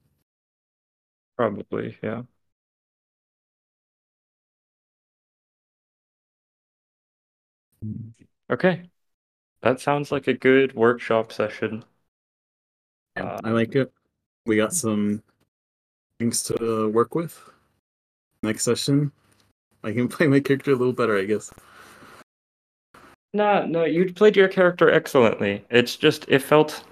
Probably, 1.39 1.97
yeah. 2.04 2.23
Okay. 8.49 8.89
That 9.62 9.80
sounds 9.82 10.12
like 10.12 10.28
a 10.28 10.34
good 10.34 10.73
workshop 10.75 11.32
session. 11.32 11.86
Yeah, 13.17 13.39
I 13.43 13.49
Um, 13.49 13.56
like 13.56 13.75
it. 13.75 13.91
We 14.45 14.58
got 14.58 14.73
some 14.73 15.23
things 16.19 16.43
to 16.43 16.89
work 16.89 17.15
with. 17.15 17.39
Next 18.43 18.63
session, 18.63 19.12
I 19.83 19.94
can 19.94 20.08
play 20.15 20.27
my 20.27 20.40
character 20.40 20.71
a 20.71 20.75
little 20.75 20.94
better, 20.94 21.17
I 21.17 21.25
guess. 21.25 21.52
No, 23.33 23.65
no, 23.65 23.85
you 23.85 24.13
played 24.13 24.35
your 24.35 24.48
character 24.48 24.90
excellently. 24.90 25.65
It's 25.69 25.96
just 25.96 26.25
it 26.29 26.42
felt 26.42 26.83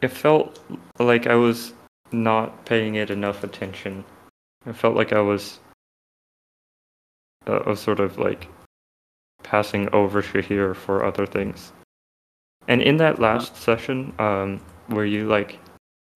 it 0.00 0.08
felt 0.08 0.60
like 0.98 1.26
I 1.26 1.34
was 1.34 1.74
not 2.22 2.64
paying 2.64 2.94
it 2.94 3.10
enough 3.10 3.44
attention. 3.44 4.04
I 4.66 4.72
felt 4.72 4.96
like 4.96 5.12
I 5.12 5.20
was 5.20 5.60
uh, 7.46 7.60
I 7.66 7.68
was 7.70 7.80
sort 7.80 8.00
of 8.00 8.18
like 8.18 8.48
passing 9.42 9.88
over 9.92 10.22
Shahir 10.22 10.74
for 10.74 11.04
other 11.04 11.26
things. 11.26 11.72
And 12.66 12.80
in 12.80 12.96
that 12.96 13.18
last 13.18 13.56
session, 13.56 14.14
um, 14.18 14.60
where 14.86 15.04
you 15.04 15.28
like 15.28 15.58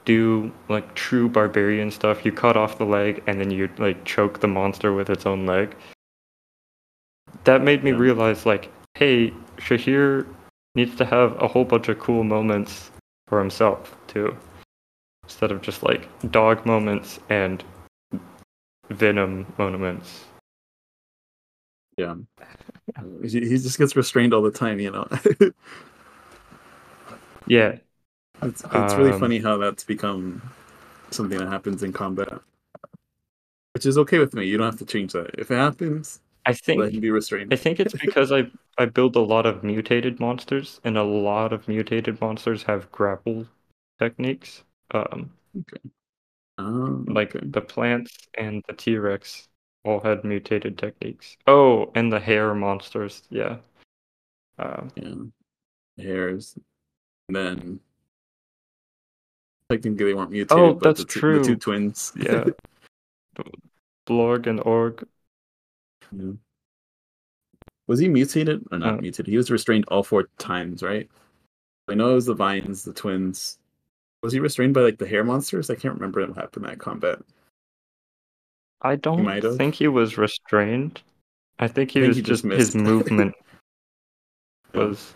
do 0.05 0.51
like 0.69 0.95
true 0.95 1.29
barbarian 1.29 1.91
stuff, 1.91 2.25
you 2.25 2.33
cut 2.33 2.57
off 2.57 2.79
the 2.79 2.87
leg 2.87 3.23
and 3.27 3.39
then 3.39 3.51
you 3.51 3.69
like 3.79 4.05
choke 4.05 4.41
the 4.41 4.49
monster 4.49 4.93
with 4.95 5.11
its 5.11 5.27
own 5.27 5.45
leg. 5.45 5.77
That 7.45 7.63
made 7.63 7.85
me 7.85 7.93
realize 7.93 8.47
like, 8.47 8.73
hey, 8.95 9.33
Shahir 9.59 10.27
needs 10.75 10.97
to 10.97 11.05
have 11.05 11.41
a 11.43 11.49
whole 11.49 11.65
bunch 11.65 11.89
of 11.89 11.99
cool 11.99 12.25
moments 12.25 12.91
for 13.27 13.39
himself 13.39 13.97
too. 14.07 14.35
Instead 15.29 15.53
of 15.53 15.63
just 15.63 15.85
like 15.85 16.09
dog 16.33 16.67
moments 16.67 17.21
and 17.29 17.63
venom 18.91 19.47
moments. 19.57 20.27
Yeah. 21.97 22.15
he, 23.23 23.29
he 23.41 23.59
just 23.59 23.79
gets 23.79 23.97
restrained 23.97 24.33
all 24.35 24.43
the 24.43 24.51
time, 24.51 24.81
you 24.81 24.91
know. 24.91 25.07
Yeah, 27.47 27.79
it's 28.43 28.65
it's 28.73 28.97
really 28.97 29.13
Um, 29.13 29.21
funny 29.21 29.39
how 29.39 29.57
that's 29.59 29.85
become 29.85 30.43
something 31.11 31.39
that 31.39 31.49
happens 31.49 31.83
in 31.83 31.93
combat, 31.93 32.41
which 33.75 33.87
is 33.87 33.99
okay 33.99 34.19
with 34.19 34.35
me. 34.35 34.47
You 34.47 34.57
don't 34.59 34.67
have 34.67 34.79
to 34.79 34.85
change 34.85 35.13
that. 35.13 35.31
If 35.39 35.51
it 35.51 35.57
happens, 35.57 36.21
I 36.45 36.53
think 36.53 36.81
let 36.81 36.93
him 36.93 37.01
be 37.01 37.11
restrained. 37.11 37.53
I 37.53 37.57
think 37.57 37.79
it's 37.79 37.95
because 37.95 38.33
I 38.33 38.51
I 38.77 38.87
build 38.87 39.15
a 39.17 39.21
lot 39.21 39.47
of 39.47 39.63
mutated 39.63 40.19
monsters, 40.19 40.81
and 40.85 40.99
a 40.99 41.05
lot 41.05 41.53
of 41.53 41.69
mutated 41.69 42.21
monsters 42.21 42.65
have 42.65 42.91
grapple 42.91 43.47
techniques. 44.01 44.65
Um, 44.93 45.31
okay. 45.59 45.91
Oh, 46.59 47.05
like 47.07 47.37
okay. 47.37 47.47
the 47.47 47.61
plants 47.61 48.17
and 48.37 48.65
the 48.67 48.75
T 48.75 48.97
Rex 48.97 49.49
all 49.85 50.01
had 50.01 50.25
mutated 50.25 50.77
techniques. 50.77 51.37
Oh, 51.47 51.91
and 51.95 52.13
the 52.13 52.21
hair 52.21 52.55
monsters, 52.55 53.23
yeah. 53.31 53.59
Um, 54.59 54.91
yeah, 54.97 56.05
hairs. 56.05 56.59
And 57.29 57.37
then 57.37 57.81
technically 59.71 60.07
they 60.07 60.15
weren't 60.15 60.31
mutated, 60.31 60.59
Oh, 60.59 60.75
but 60.75 60.83
that's 60.83 61.01
the, 61.01 61.21
two, 61.21 61.39
the 61.39 61.45
two 61.45 61.57
twins. 61.57 62.13
yeah. 62.21 62.45
Blorg 64.09 64.47
and 64.47 64.61
Org. 64.61 65.07
Yeah. 66.11 66.33
Was 67.87 68.01
he 68.01 68.09
mutated 68.09 68.65
or 68.73 68.79
not 68.79 68.95
Uh, 68.95 69.01
mutated? 69.01 69.27
He 69.27 69.37
was 69.37 69.51
restrained 69.51 69.85
all 69.89 70.03
four 70.03 70.29
times, 70.39 70.83
right? 70.83 71.09
I 71.89 71.95
know 71.95 72.13
it 72.13 72.15
was 72.15 72.27
the 72.27 72.35
vines, 72.35 72.85
the 72.85 72.93
twins. 72.93 73.58
Was 74.23 74.33
he 74.33 74.41
restrained 74.41 74.75
by 74.75 74.81
like 74.81 74.99
the 74.99 75.07
hair 75.07 75.25
monsters? 75.25 75.71
I 75.71 75.75
can't 75.75 75.95
remember 75.95 76.27
what 76.27 76.37
happened 76.37 76.65
in 76.65 76.71
that 76.71 76.79
combat. 76.79 77.21
I 78.83 78.97
don't 78.97 79.25
have. 79.25 79.57
think 79.57 79.75
he 79.75 79.89
was 79.89 80.19
restrained. 80.19 81.03
I 81.59 81.69
think 81.69 81.91
he 81.91 82.01
I 82.01 82.03
think 82.03 82.09
was 82.09 82.17
he 82.17 82.23
just 82.23 82.45
just 82.45 82.55
his 82.55 82.75
movement 82.75 83.35
was 84.75 85.15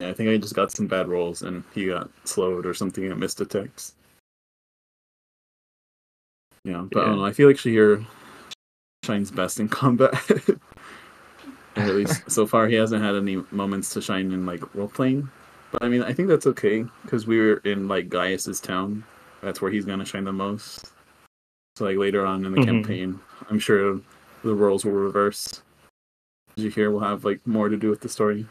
Yeah, 0.00 0.08
I 0.08 0.14
think 0.14 0.30
I 0.30 0.36
just 0.38 0.54
got 0.54 0.72
some 0.72 0.86
bad 0.86 1.08
rolls 1.08 1.42
and 1.42 1.62
he 1.74 1.86
got 1.86 2.10
slowed 2.24 2.64
or 2.64 2.72
something 2.72 3.04
and 3.04 3.20
missed 3.20 3.40
attacks. 3.40 3.94
Yeah, 6.64 6.86
but 6.90 7.02
I 7.02 7.06
don't 7.06 7.18
know. 7.18 7.24
I 7.26 7.32
feel 7.32 7.48
like 7.48 7.56
Shahir 7.56 8.06
shines 9.04 9.30
best 9.30 9.60
in 9.60 9.68
combat. 9.68 10.14
at 11.76 11.94
least 11.94 12.22
so 12.30 12.46
far, 12.46 12.68
he 12.68 12.74
hasn't 12.74 13.02
had 13.02 13.14
any 13.14 13.36
moments 13.50 13.92
to 13.94 14.00
shine 14.00 14.32
in 14.32 14.46
like 14.46 14.74
role 14.74 14.88
playing. 14.88 15.30
But 15.74 15.82
I 15.82 15.88
mean, 15.88 16.04
I 16.04 16.12
think 16.12 16.28
that's 16.28 16.46
okay 16.46 16.84
because 17.02 17.26
we 17.26 17.40
were 17.40 17.56
in 17.64 17.88
like 17.88 18.08
Gaius's 18.08 18.60
town. 18.60 19.02
That's 19.42 19.60
where 19.60 19.72
he's 19.72 19.84
gonna 19.84 20.04
shine 20.04 20.22
the 20.22 20.32
most. 20.32 20.92
So 21.74 21.84
like 21.84 21.96
later 21.96 22.24
on 22.24 22.44
in 22.44 22.52
the 22.52 22.60
Mhm. 22.60 22.64
campaign, 22.64 23.20
I'm 23.50 23.58
sure 23.58 24.00
the 24.44 24.54
roles 24.54 24.84
will 24.84 24.92
reverse. 24.92 25.62
Shahir 26.56 26.92
will 26.92 27.00
have 27.00 27.24
like 27.24 27.44
more 27.44 27.68
to 27.68 27.76
do 27.76 27.90
with 27.90 28.00
the 28.02 28.08
story. 28.08 28.46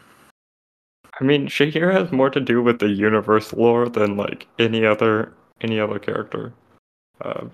I 1.18 1.24
mean, 1.24 1.48
Shahir 1.48 1.94
has 1.94 2.12
more 2.12 2.30
to 2.30 2.42
do 2.42 2.62
with 2.62 2.80
the 2.80 2.90
universe 2.90 3.54
lore 3.54 3.88
than 3.88 4.18
like 4.18 4.46
any 4.60 4.86
other 4.86 5.32
any 5.62 5.80
other 5.80 6.00
character. 6.00 6.52
Uh, 7.22 7.46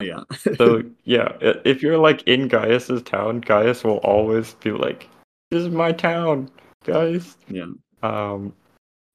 Yeah. 0.00 0.22
so 0.56 0.82
yeah, 1.04 1.36
if 1.42 1.82
you're 1.82 1.98
like 1.98 2.22
in 2.22 2.48
Gaius's 2.48 3.02
town, 3.02 3.40
Gaius 3.42 3.84
will 3.84 3.98
always 3.98 4.54
be 4.54 4.70
like, 4.70 5.10
"This 5.50 5.64
is 5.64 5.68
my 5.68 5.92
town, 5.92 6.48
guys." 6.84 7.36
yeah. 7.48 7.66
Um, 8.02 8.54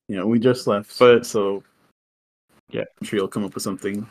Yeah. 0.10 0.24
We 0.24 0.40
just 0.40 0.68
left, 0.68 0.98
But- 1.00 1.26
so 1.26 1.64
Yeah. 2.72 2.86
I'm 3.00 3.08
sure 3.08 3.18
you'll 3.20 3.28
come 3.28 3.46
up 3.46 3.54
with 3.54 3.64
something. 3.64 4.08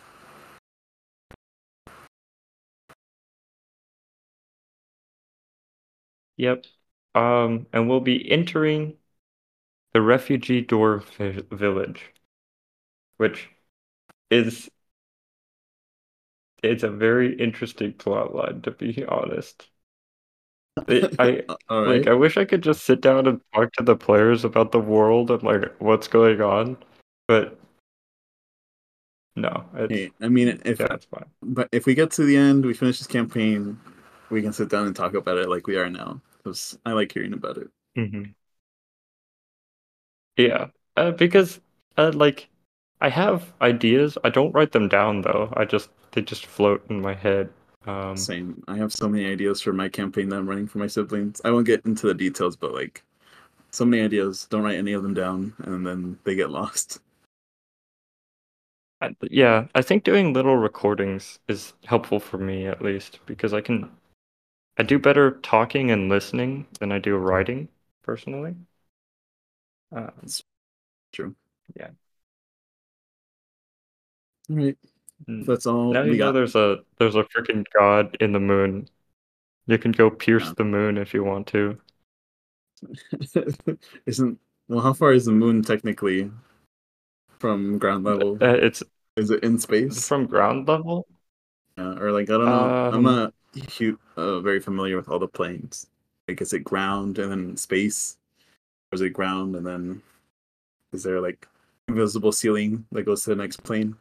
Yep. 6.37 6.65
Um, 7.15 7.67
and 7.73 7.89
we'll 7.89 8.01
be 8.01 8.31
entering 8.31 8.97
the 9.93 10.03
refugee 10.03 10.63
door 10.63 11.01
vi- 11.19 11.43
village, 11.51 12.15
which 13.19 13.51
is 14.31 14.71
it's 16.63 16.83
a 16.85 16.91
very 16.91 17.37
interesting 17.39 17.93
plot 17.93 18.35
line 18.35 18.63
to 18.63 18.71
be 18.71 19.05
honest. 19.07 19.69
I 21.19 21.43
right. 21.71 21.79
like 21.85 22.07
I 22.07 22.15
wish 22.15 22.37
I 22.37 22.45
could 22.45 22.63
just 22.63 22.85
sit 22.85 23.01
down 23.01 23.27
and 23.27 23.41
talk 23.55 23.73
to 23.75 23.83
the 23.83 23.97
players 23.97 24.45
about 24.45 24.73
the 24.73 24.81
world 24.81 25.31
and 25.31 25.43
like 25.43 25.75
what's 25.81 26.09
going 26.09 26.41
on, 26.41 26.77
but 27.27 27.59
no, 29.37 29.65
Hey, 29.89 30.11
I 30.21 30.29
mean, 30.29 30.61
if 30.65 30.81
yeah, 30.81 30.87
it's 30.95 31.07
fine. 31.07 31.31
but 31.43 31.69
if 31.73 31.87
we 31.87 31.95
get 31.95 32.11
to 32.13 32.25
the 32.25 32.37
end, 32.37 32.65
we 32.67 32.75
finish 32.75 32.99
this 32.99 33.07
campaign, 33.07 33.79
we 34.31 34.43
can 34.43 34.53
sit 34.53 34.69
down 34.69 34.87
and 34.87 34.95
talk 34.97 35.15
about 35.15 35.39
it 35.39 35.49
like 35.49 35.67
we 35.67 35.77
are 35.77 35.89
now. 35.91 36.21
Because 36.39 36.79
I 36.85 36.93
like 36.93 37.13
hearing 37.13 37.33
about 37.33 37.57
it. 37.59 37.69
hmm 37.97 38.35
Yeah, 40.39 40.69
uh, 40.97 41.11
because 41.11 41.61
uh, 41.99 42.13
like 42.15 42.49
I 43.01 43.09
have 43.11 43.53
ideas. 43.61 44.17
I 44.25 44.31
don't 44.31 44.53
write 44.55 44.73
them 44.73 44.89
down 44.89 45.21
though. 45.23 45.53
I 45.57 45.65
just 45.67 45.91
they 46.13 46.23
just 46.23 46.47
float 46.47 46.85
in 46.89 47.01
my 47.03 47.15
head. 47.15 47.51
Um, 47.89 48.17
Same. 48.17 48.63
I 48.69 48.77
have 48.77 48.93
so 48.93 49.09
many 49.09 49.25
ideas 49.27 49.63
for 49.63 49.73
my 49.73 49.89
campaign 49.89 50.29
that 50.29 50.37
I'm 50.37 50.49
running 50.49 50.67
for 50.67 50.77
my 50.79 50.87
siblings. 50.87 51.41
I 51.45 51.51
won't 51.51 51.67
get 51.67 51.87
into 51.87 52.07
the 52.07 52.15
details, 52.15 52.55
but 52.57 52.75
like, 52.75 53.03
so 53.73 53.85
many 53.85 54.03
ideas. 54.03 54.47
Don't 54.51 54.63
write 54.65 54.79
any 54.79 54.93
of 54.95 55.03
them 55.03 55.15
down, 55.15 55.55
and 55.61 55.87
then 55.87 56.19
they 56.25 56.35
get 56.37 56.51
lost. 56.51 57.01
I, 59.01 59.15
yeah, 59.31 59.67
I 59.75 59.83
think 59.83 60.05
doing 60.05 60.33
little 60.33 60.57
recordings 60.57 61.39
is 61.49 61.73
helpful 61.85 62.21
for 62.21 62.39
me 62.39 62.67
at 62.67 62.83
least 62.83 63.19
because 63.27 63.53
I 63.53 63.61
can 63.61 63.91
I 64.79 64.85
do 64.85 64.99
better 64.99 65.33
talking 65.43 65.91
and 65.91 66.09
listening 66.11 66.67
than 66.81 66.93
I 66.93 66.99
do 67.01 67.17
writing 67.17 67.69
personally. 68.03 68.57
Um, 69.93 70.13
True. 71.13 71.37
Yeah. 71.77 71.91
All 74.51 74.57
right. 74.57 74.79
Mm. 75.27 75.45
That's 75.47 75.67
all 75.67 75.93
now 75.93 76.03
you 76.03 76.17
know 76.17 76.33
there's 76.33 76.55
a 76.55 76.79
there's 76.99 77.15
a 77.17 77.25
freaking 77.25 77.65
god 77.75 78.17
in 78.21 78.33
the 78.33 78.41
moon. 78.41 78.89
You 79.67 79.79
can 79.79 79.93
go 79.93 80.11
pierce 80.11 80.49
Yeah. 80.49 80.55
the 80.55 80.65
moon 80.65 80.99
if 80.99 81.15
you 81.15 81.25
want 81.25 81.49
to. 81.49 81.79
Isn't 84.07 84.39
well? 84.69 84.81
How 84.81 84.93
far 84.93 85.13
is 85.13 85.25
the 85.25 85.33
moon 85.33 85.63
technically 85.63 86.31
from 87.39 87.79
ground 87.79 88.05
level? 88.05 88.41
Uh, 88.41 88.55
it's 88.55 88.83
Is 89.17 89.31
it 89.31 89.43
in 89.45 89.59
space? 89.59 90.09
from 90.09 90.27
ground 90.27 90.69
level. 90.69 91.07
Yeah, 91.77 91.95
or 91.99 92.13
like 92.13 92.29
I 92.31 92.37
don't 92.39 92.51
know. 92.51 92.77
I'm 92.91 93.03
Um, 93.03 93.05
not 93.05 93.35
uh, 94.17 94.41
very 94.41 94.61
familiar 94.61 94.97
with 94.97 95.09
all 95.09 95.19
the 95.19 95.29
planes. 95.29 95.87
Like, 96.27 96.41
is 96.41 96.53
it 96.53 96.65
ground 96.65 97.19
and 97.19 97.31
then 97.31 97.57
space, 97.57 98.19
or 98.93 98.97
is 98.97 99.01
it 99.03 99.11
ground 99.13 99.57
and 99.57 99.67
then 99.67 100.03
is 100.93 101.03
there 101.05 101.21
like 101.21 101.49
invisible 101.89 102.33
ceiling 102.33 102.87
that 102.93 103.05
goes 103.05 103.25
to 103.25 103.31
the 103.31 103.37
next 103.37 103.63
plane? 103.65 103.97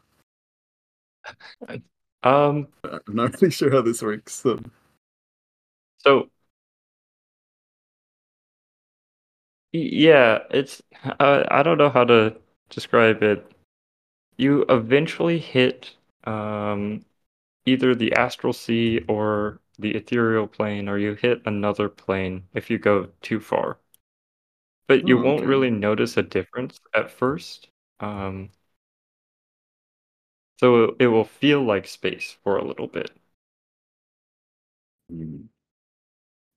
Um, 2.24 2.68
I'm 2.84 3.16
not 3.16 3.34
really 3.42 3.52
sure 3.52 3.72
how 3.72 3.82
this 3.82 4.02
works. 4.02 4.34
So 4.34 4.60
so 5.98 6.30
yeah, 9.72 10.40
it's 10.52 10.82
uh, 11.20 11.44
I 11.52 11.64
don't 11.64 11.78
know 11.78 11.90
how 11.90 12.04
to 12.06 12.36
describe 12.70 13.24
it. 13.24 13.50
You 14.38 14.66
eventually 14.70 15.40
hit 15.40 15.96
um 16.26 17.06
either 17.66 17.96
the 17.96 18.14
astral 18.16 18.54
sea 18.54 19.02
or 19.10 19.62
the 19.80 19.96
ethereal 19.96 20.48
plane, 20.48 20.90
or 20.90 20.98
you 21.00 21.16
hit 21.16 21.42
another 21.46 21.90
plane 21.90 22.48
if 22.56 22.70
you 22.72 22.80
go 22.80 23.10
too 23.22 23.40
far. 23.42 23.80
But 24.88 25.08
you 25.08 25.18
Oh, 25.18 25.20
won't 25.20 25.46
really 25.46 25.70
notice 25.72 26.18
a 26.18 26.22
difference 26.24 26.82
at 26.94 27.10
first. 27.10 27.70
Um, 28.02 28.50
so 30.58 30.84
it, 30.84 30.96
it 31.00 31.08
will 31.08 31.24
feel 31.26 31.64
like 31.64 31.88
space 31.88 32.38
for 32.44 32.58
a 32.58 32.66
little 32.66 32.88
bit. 32.88 33.12
mm. 35.12 35.50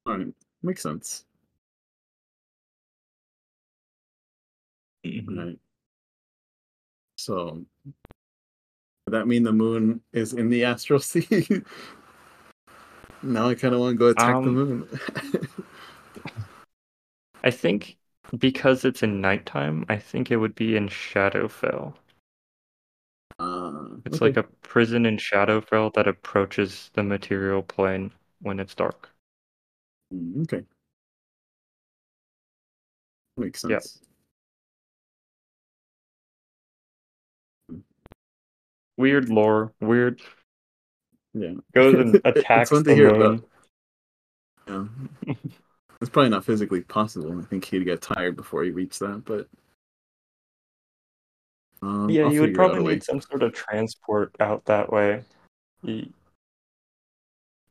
all 0.06 0.16
right, 0.18 0.34
makes 0.62 0.82
sense. 0.82 1.24
Mm-hmm. 5.04 5.38
Right. 5.38 5.58
So 7.16 7.64
does 9.06 9.12
that 9.12 9.26
mean 9.26 9.42
the 9.42 9.52
moon 9.52 10.00
is 10.12 10.32
in 10.32 10.48
the 10.50 10.64
astral 10.64 11.00
sea? 11.00 11.62
now 13.22 13.48
I 13.48 13.54
kind 13.54 13.74
of 13.74 13.80
want 13.80 13.94
to 13.94 13.98
go 13.98 14.08
attack 14.08 14.42
the 14.42 14.50
Um, 14.50 14.50
moon. 14.50 14.88
I 17.44 17.50
think 17.50 17.98
because 18.38 18.82
it's 18.82 19.02
in 19.02 19.20
nighttime, 19.20 19.84
I 19.90 19.98
think 19.98 20.30
it 20.30 20.38
would 20.38 20.54
be 20.54 20.74
in 20.74 20.88
Shadowfell. 20.88 21.94
Uh, 23.40 23.96
It's 24.04 24.16
okay. 24.16 24.20
like 24.20 24.36
a 24.36 24.42
prison 24.42 25.06
in 25.06 25.16
Shadowfell 25.16 25.94
that 25.94 26.06
approaches 26.06 26.90
the 26.92 27.02
material 27.02 27.62
plane 27.62 28.12
when 28.42 28.60
it's 28.60 28.74
dark. 28.74 29.08
Mm, 30.12 30.42
okay. 30.42 30.64
Makes 33.36 33.62
Yeah. 33.64 33.80
sense. 33.80 34.00
Weird 38.96 39.28
lore, 39.28 39.72
weird 39.80 40.22
Yeah. 41.34 41.54
goes 41.74 41.98
and 41.98 42.20
It's 42.24 42.24
attacks 42.24 42.70
fun 42.70 42.84
to 42.84 42.90
the 42.90 42.94
hear 42.94 43.08
moon. 43.08 43.42
about. 43.42 43.44
Yeah. 44.68 44.86
it's 46.00 46.10
probably 46.10 46.30
not 46.30 46.44
physically 46.44 46.80
possible. 46.82 47.38
I 47.38 47.42
think 47.44 47.64
he'd 47.64 47.84
get 47.84 48.00
tired 48.02 48.36
before 48.36 48.64
he 48.64 48.70
reached 48.70 49.00
that, 49.00 49.22
but 49.24 49.48
um, 51.82 52.10
yeah, 52.10 52.24
I'll 52.24 52.32
you 52.32 52.40
would 52.42 52.50
figure 52.50 52.62
out 52.62 52.70
a 52.70 52.74
probably 52.74 52.94
need 52.94 53.02
some 53.04 53.20
sort 53.20 53.42
of 53.42 53.52
transport 53.52 54.34
out 54.40 54.64
that 54.66 54.92
way. 54.92 55.24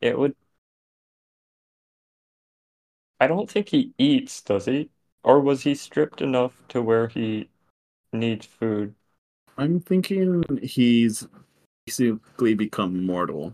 It 0.01 0.17
would. 0.17 0.35
I 3.19 3.27
don't 3.27 3.49
think 3.49 3.69
he 3.69 3.93
eats, 3.97 4.41
does 4.41 4.65
he? 4.65 4.89
Or 5.23 5.39
was 5.41 5.63
he 5.63 5.75
stripped 5.75 6.21
enough 6.21 6.53
to 6.69 6.81
where 6.81 7.07
he 7.09 7.49
needs 8.13 8.45
food? 8.45 8.95
I'm 9.57 9.79
thinking 9.81 10.43
he's 10.63 11.27
basically 11.85 12.53
become 12.53 13.05
mortal 13.05 13.53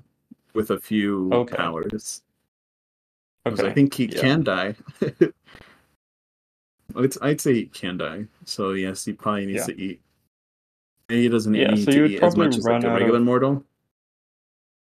with 0.54 0.70
a 0.70 0.80
few 0.80 1.32
Okay. 1.34 1.58
powers. 1.58 2.22
Okay. 3.48 3.70
I 3.70 3.74
think 3.74 3.94
he 3.94 4.06
yeah. 4.06 4.20
can 4.20 4.44
die. 4.44 4.76
I'd, 6.96 7.22
I'd 7.22 7.42
say 7.42 7.54
he 7.56 7.66
can 7.66 7.98
die. 7.98 8.26
So 8.46 8.72
yes, 8.72 9.04
he 9.06 9.14
probably 9.14 9.48
needs 9.48 9.68
Yeah. 9.68 9.74
to 9.74 9.82
eat. 9.82 10.02
He 11.10 11.30
doesn't 11.30 11.54
Yeah, 11.54 11.72
need 11.72 11.86
so 11.86 11.92
to 11.92 12.06
eat 12.06 12.24
as 12.24 12.36
much 12.36 12.58
as 12.58 12.66
like 12.66 12.84
a 12.84 12.90
regular 12.90 13.18
of- 13.20 13.24
mortal, 13.24 13.64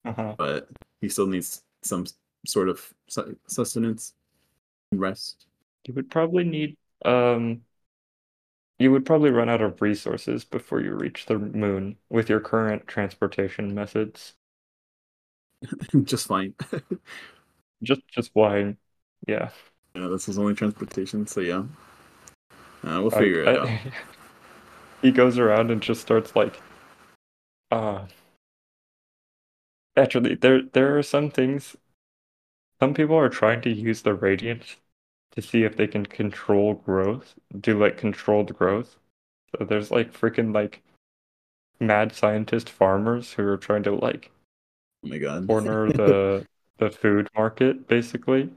Uh-huh. 0.05 0.35
but 0.37 0.69
he 1.01 1.09
still 1.09 1.27
needs 1.27 1.63
some 1.83 2.05
sort 2.45 2.69
of 2.69 2.93
sustenance 3.47 4.13
and 4.91 5.01
rest. 5.01 5.47
You 5.87 5.93
would 5.95 6.09
probably 6.11 6.43
need 6.43 6.77
um 7.05 7.65
you 8.79 8.91
would 8.91 9.05
probably 9.05 9.29
run 9.31 9.49
out 9.49 9.61
of 9.61 9.81
resources 9.81 10.43
before 10.43 10.81
you 10.81 10.93
reach 10.95 11.25
the 11.27 11.37
moon 11.37 11.97
with 12.09 12.29
your 12.29 12.39
current 12.39 12.87
transportation 12.87 13.73
methods. 13.75 14.33
Just 16.03 16.27
fine. 16.27 16.55
Just 17.83 18.01
just 18.09 18.29
why 18.33 18.75
yeah. 19.27 19.49
yeah, 19.95 20.07
that's 20.07 20.25
his 20.25 20.37
only 20.39 20.53
transportation. 20.55 21.25
So 21.27 21.41
yeah, 21.41 21.63
uh, 22.83 23.01
we'll 23.01 23.13
I- 23.13 23.19
figure 23.19 23.43
it 23.43 23.47
I- 23.47 23.57
out. 23.57 23.69
he 25.01 25.11
goes 25.11 25.37
around 25.37 25.71
and 25.71 25.81
just 25.81 26.01
starts 26.01 26.35
like 26.35 26.61
uh 27.71 28.05
actually 29.95 30.35
there 30.35 30.61
there 30.73 30.97
are 30.97 31.03
some 31.03 31.29
things 31.29 31.75
some 32.79 32.93
people 32.93 33.15
are 33.15 33.29
trying 33.29 33.61
to 33.61 33.69
use 33.69 34.01
the 34.01 34.13
radiance 34.13 34.77
to 35.31 35.41
see 35.41 35.63
if 35.63 35.77
they 35.77 35.87
can 35.87 36.05
control 36.05 36.73
growth 36.73 37.35
do 37.59 37.79
like 37.79 37.97
controlled 37.97 38.55
growth 38.57 38.97
so 39.51 39.65
there's 39.65 39.91
like 39.91 40.13
freaking 40.13 40.53
like 40.53 40.81
mad 41.79 42.13
scientist 42.13 42.69
farmers 42.69 43.33
who 43.33 43.43
are 43.47 43.57
trying 43.57 43.83
to 43.83 43.91
like 43.91 44.31
Oh 45.03 45.07
my 45.07 45.17
god. 45.17 45.47
corner 45.47 45.91
the 45.91 46.45
the 46.77 46.89
food 46.89 47.27
market 47.35 47.87
basically 47.87 48.49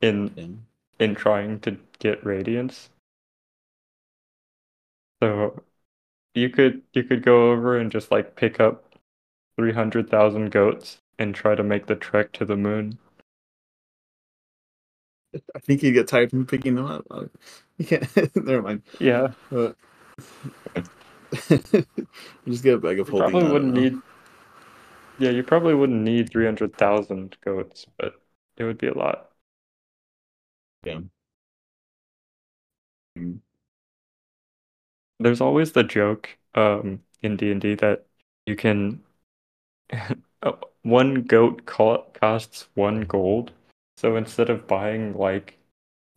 in 0.00 0.64
in 0.98 1.14
trying 1.14 1.60
to 1.60 1.78
get 1.98 2.24
radiance. 2.24 2.90
So 5.22 5.62
you 6.34 6.50
could 6.50 6.82
you 6.94 7.04
could 7.04 7.22
go 7.24 7.52
over 7.52 7.78
and 7.78 7.90
just 7.92 8.10
like 8.10 8.36
pick 8.36 8.60
up 8.60 8.94
300,000 9.56 10.50
goats 10.52 11.02
and 11.18 11.34
try 11.34 11.54
to 11.54 11.62
make 11.64 11.86
the 11.86 11.96
trek 11.96 12.32
to 12.34 12.44
the 12.46 12.56
moon. 12.56 12.98
I 15.54 15.58
think 15.60 15.82
you'd 15.82 15.92
get 15.92 16.08
tired 16.08 16.30
from 16.30 16.46
picking 16.46 16.74
them 16.74 16.86
up. 16.86 17.06
Uh, 17.10 17.26
You 17.78 17.86
can't. 17.86 18.36
Never 18.36 18.62
mind. 18.62 18.82
Yeah, 18.98 19.34
Uh, 19.52 19.72
just 22.46 22.62
get 22.64 22.74
a 22.74 22.78
bag 22.78 23.00
of 23.00 23.08
you 23.08 23.12
holding. 23.12 23.14
probably 23.14 23.44
wouldn't 23.44 23.74
need 23.74 24.02
Yeah, 25.18 25.30
you 25.30 25.44
probably 25.44 25.74
wouldn't 25.74 26.02
need 26.02 26.30
300,000 26.30 27.36
goats, 27.42 27.86
but 27.96 28.20
it 28.56 28.64
would 28.64 28.78
be 28.78 28.88
a 28.88 28.94
lot. 28.98 29.30
Yeah. 30.84 31.00
Mm. 33.18 33.40
There's 35.20 35.40
always 35.40 35.70
the 35.72 35.84
joke 35.84 36.36
um 36.54 37.04
in 37.22 37.36
D&D 37.36 37.74
that 37.76 38.06
you 38.46 38.56
can 38.56 39.04
uh, 40.42 40.52
one 40.82 41.22
goat 41.22 41.66
co 41.66 42.04
costs 42.14 42.68
one 42.74 43.02
gold. 43.02 43.52
So 43.96 44.16
instead 44.16 44.50
of 44.50 44.66
buying 44.66 45.14
like 45.14 45.58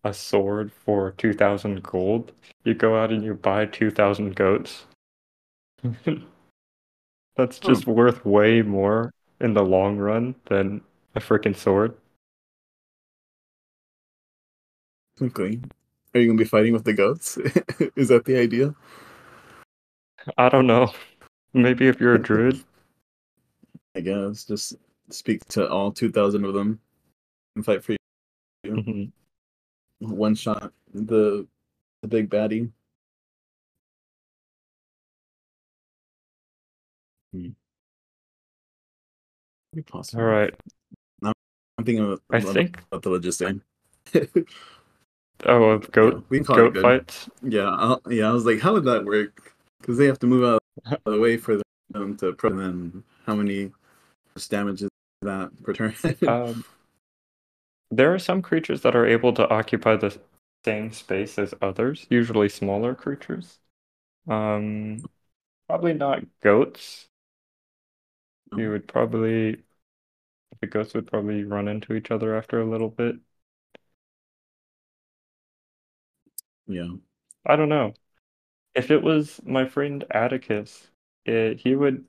a 0.04 0.14
sword 0.14 0.72
for 0.74 1.12
2000 1.12 1.84
gold, 1.84 2.34
you 2.66 2.74
go 2.76 2.97
out 2.97 3.12
and 3.12 3.24
you 3.24 3.36
buy 3.36 3.66
2000 3.68 4.36
goats. 4.36 4.86
That's 7.36 7.60
Hmm. 7.62 7.68
just 7.68 7.86
worth 7.86 8.26
way 8.26 8.64
more 8.64 9.14
in 9.39 9.54
the 9.54 9.64
long 9.64 9.97
run 9.99 10.34
than 10.45 10.82
a 11.16 11.20
freaking 11.20 11.56
sword. 11.56 11.95
Okay. 15.22 15.60
Are 16.14 16.20
you 16.20 16.28
gonna 16.28 16.38
be 16.38 16.45
fighting 16.45 16.74
with 16.74 16.84
the 16.84 16.93
goats? 16.93 17.38
Is 17.95 18.09
that 18.09 18.26
the 18.26 18.38
idea? 18.38 18.76
I 20.38 20.49
don't 20.49 20.68
know. 20.68 20.91
Maybe 21.53 21.88
if 21.88 21.99
you're 21.99 22.16
a 22.16 22.22
druid. 22.22 22.64
I 23.95 24.01
guess 24.01 24.45
just 24.45 24.76
speak 25.09 25.43
to 25.49 25.70
all 25.70 25.91
two 25.91 26.11
thousand 26.11 26.45
of 26.45 26.53
them 26.53 26.80
and 27.55 27.66
fight 27.66 27.84
for 27.84 27.93
you. 27.93 27.97
Mhm. 28.66 29.11
One 29.99 30.36
shot 30.36 30.72
the 30.93 31.47
the 32.01 32.07
big 32.07 32.30
baddie. 32.30 32.72
Hmm. 37.34 37.49
Possible. 39.88 40.22
All 40.22 40.28
right. 40.30 40.53
I'm 41.24 41.86
thinking 41.86 42.05
about, 42.05 42.22
I 42.32 42.38
about 42.38 42.53
think 42.53 42.80
the 42.91 43.09
logistics. 43.09 43.59
oh, 45.45 45.63
of 45.65 45.91
goat 45.91 46.19
Yeah, 46.19 46.19
we 46.29 46.41
call 46.41 46.61
it 46.63 46.71
goat 46.71 46.73
good. 46.73 46.93
fights. 46.93 47.29
Yeah, 47.41 47.69
I, 47.69 47.97
yeah. 48.09 48.29
I 48.29 48.33
was 48.33 48.45
like, 48.45 48.59
how 48.59 48.73
would 48.73 48.85
that 48.85 49.05
work? 49.05 49.55
Because 49.79 49.97
they 49.97 50.05
have 50.05 50.19
to 50.19 50.27
move 50.27 50.43
out 50.43 50.61
of 51.05 51.13
the 51.13 51.19
way 51.19 51.37
for 51.37 51.61
them 51.89 52.17
to 52.17 52.33
pro. 52.33 52.51
And 52.51 52.59
then 52.59 53.03
how 53.25 53.35
many 53.35 53.71
damage 54.49 54.83
is 54.83 54.89
that 55.23 55.51
per 55.63 55.73
turn? 55.73 55.95
Um, 56.25 56.65
there 57.91 58.13
are 58.13 58.19
some 58.19 58.41
creatures 58.41 58.81
that 58.81 58.95
are 58.95 59.05
able 59.05 59.33
to 59.33 59.49
occupy 59.49 59.95
the 59.95 60.17
same 60.65 60.91
space 60.91 61.37
as 61.37 61.53
others, 61.61 62.07
usually 62.09 62.49
smaller 62.49 62.95
creatures. 62.95 63.59
Um, 64.29 65.05
probably 65.67 65.93
not 65.93 66.23
goats. 66.41 67.09
You 68.55 68.69
would 68.71 68.87
probably 68.87 69.63
the 70.61 70.67
goats 70.67 70.93
would 70.95 71.07
probably 71.07 71.43
run 71.43 71.67
into 71.67 71.93
each 71.93 72.11
other 72.11 72.35
after 72.35 72.59
a 72.61 72.65
little 72.65 72.89
bit. 72.89 73.17
Yeah. 76.68 76.93
I 77.45 77.55
don't 77.55 77.70
know. 77.70 77.93
If 78.76 78.91
it 78.91 79.03
was 79.03 79.41
my 79.45 79.66
friend 79.68 80.05
Atticus, 80.11 80.91
it, 81.26 81.61
he 81.61 81.76
would 81.76 82.07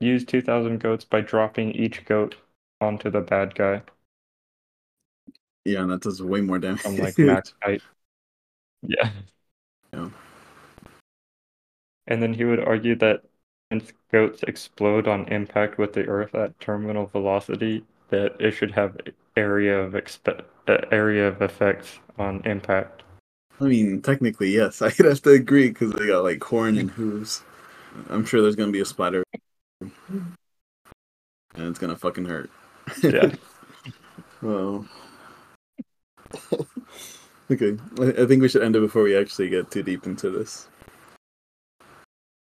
use 0.00 0.24
2,000 0.24 0.78
goats 0.80 1.04
by 1.04 1.22
dropping 1.22 1.72
each 1.72 2.04
goat 2.06 2.36
onto 2.80 3.10
the 3.10 3.22
bad 3.22 3.54
guy 3.54 3.82
Yeah, 5.64 5.82
and 5.82 5.90
that 5.90 6.02
does 6.02 6.22
way 6.22 6.40
more 6.40 6.58
damage. 6.58 6.82
from 6.82 6.96
like 6.98 7.18
max 7.20 7.54
height. 7.62 7.82
Yeah. 8.82 9.10
Yeah. 9.92 10.10
And 12.06 12.22
then 12.22 12.34
he 12.34 12.44
would 12.44 12.60
argue 12.62 12.94
that 12.96 13.24
since 13.72 13.94
goats 14.12 14.42
explode 14.42 15.08
on 15.08 15.26
impact 15.28 15.78
with 15.78 15.94
the 15.94 16.06
Earth 16.06 16.34
at 16.34 16.60
terminal 16.60 17.06
velocity, 17.06 17.86
that 18.10 18.38
it 18.38 18.50
should 18.50 18.72
have 18.72 18.98
area 19.34 19.80
of 19.80 19.94
expe- 19.94 20.44
uh, 20.68 20.78
area 20.92 21.26
of 21.28 21.40
effects 21.40 22.00
on 22.18 22.42
impact. 22.44 23.02
I 23.60 23.64
mean, 23.64 24.00
technically, 24.00 24.50
yes. 24.50 24.80
I'd 24.82 24.96
have 24.96 25.22
to 25.22 25.30
agree 25.30 25.68
because 25.68 25.92
they 25.92 26.06
got 26.06 26.24
like 26.24 26.42
horn 26.42 26.78
and 26.78 26.90
hooves. 26.90 27.42
I'm 28.08 28.24
sure 28.24 28.40
there's 28.40 28.56
gonna 28.56 28.72
be 28.72 28.80
a 28.80 28.84
splatter, 28.84 29.24
and 29.80 30.36
it's 31.54 31.78
gonna 31.78 31.96
fucking 31.96 32.24
hurt. 32.24 32.50
Yeah. 33.02 33.34
well. 34.42 34.86
okay, 37.50 37.76
I, 38.00 38.26
think 38.26 38.40
we 38.40 38.48
should 38.48 38.62
end 38.62 38.76
it 38.76 38.80
before 38.80 39.02
we 39.02 39.16
actually 39.16 39.48
get 39.48 39.70
too 39.70 39.82
deep 39.82 40.06
into 40.06 40.30
this. 40.30 40.68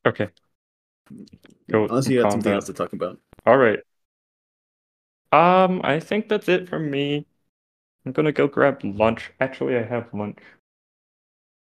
Okay. 0.05 0.29
Goat 1.71 1.91
Unless 1.91 2.09
you 2.09 2.21
got 2.21 2.33
something 2.33 2.53
else 2.53 2.67
to 2.67 2.73
talk 2.73 2.93
about. 2.93 3.19
All 3.47 3.57
right. 3.57 3.79
Um, 5.33 5.81
I 5.85 6.01
think 6.01 6.29
that's 6.29 6.49
it 6.49 6.69
from 6.69 6.91
me. 6.91 7.27
I'm 8.05 8.13
gonna 8.13 8.33
go 8.33 8.49
grab 8.49 8.81
lunch. 8.83 9.31
Actually, 9.41 9.77
I 9.77 9.85
have 9.85 10.13
lunch. 10.13 10.39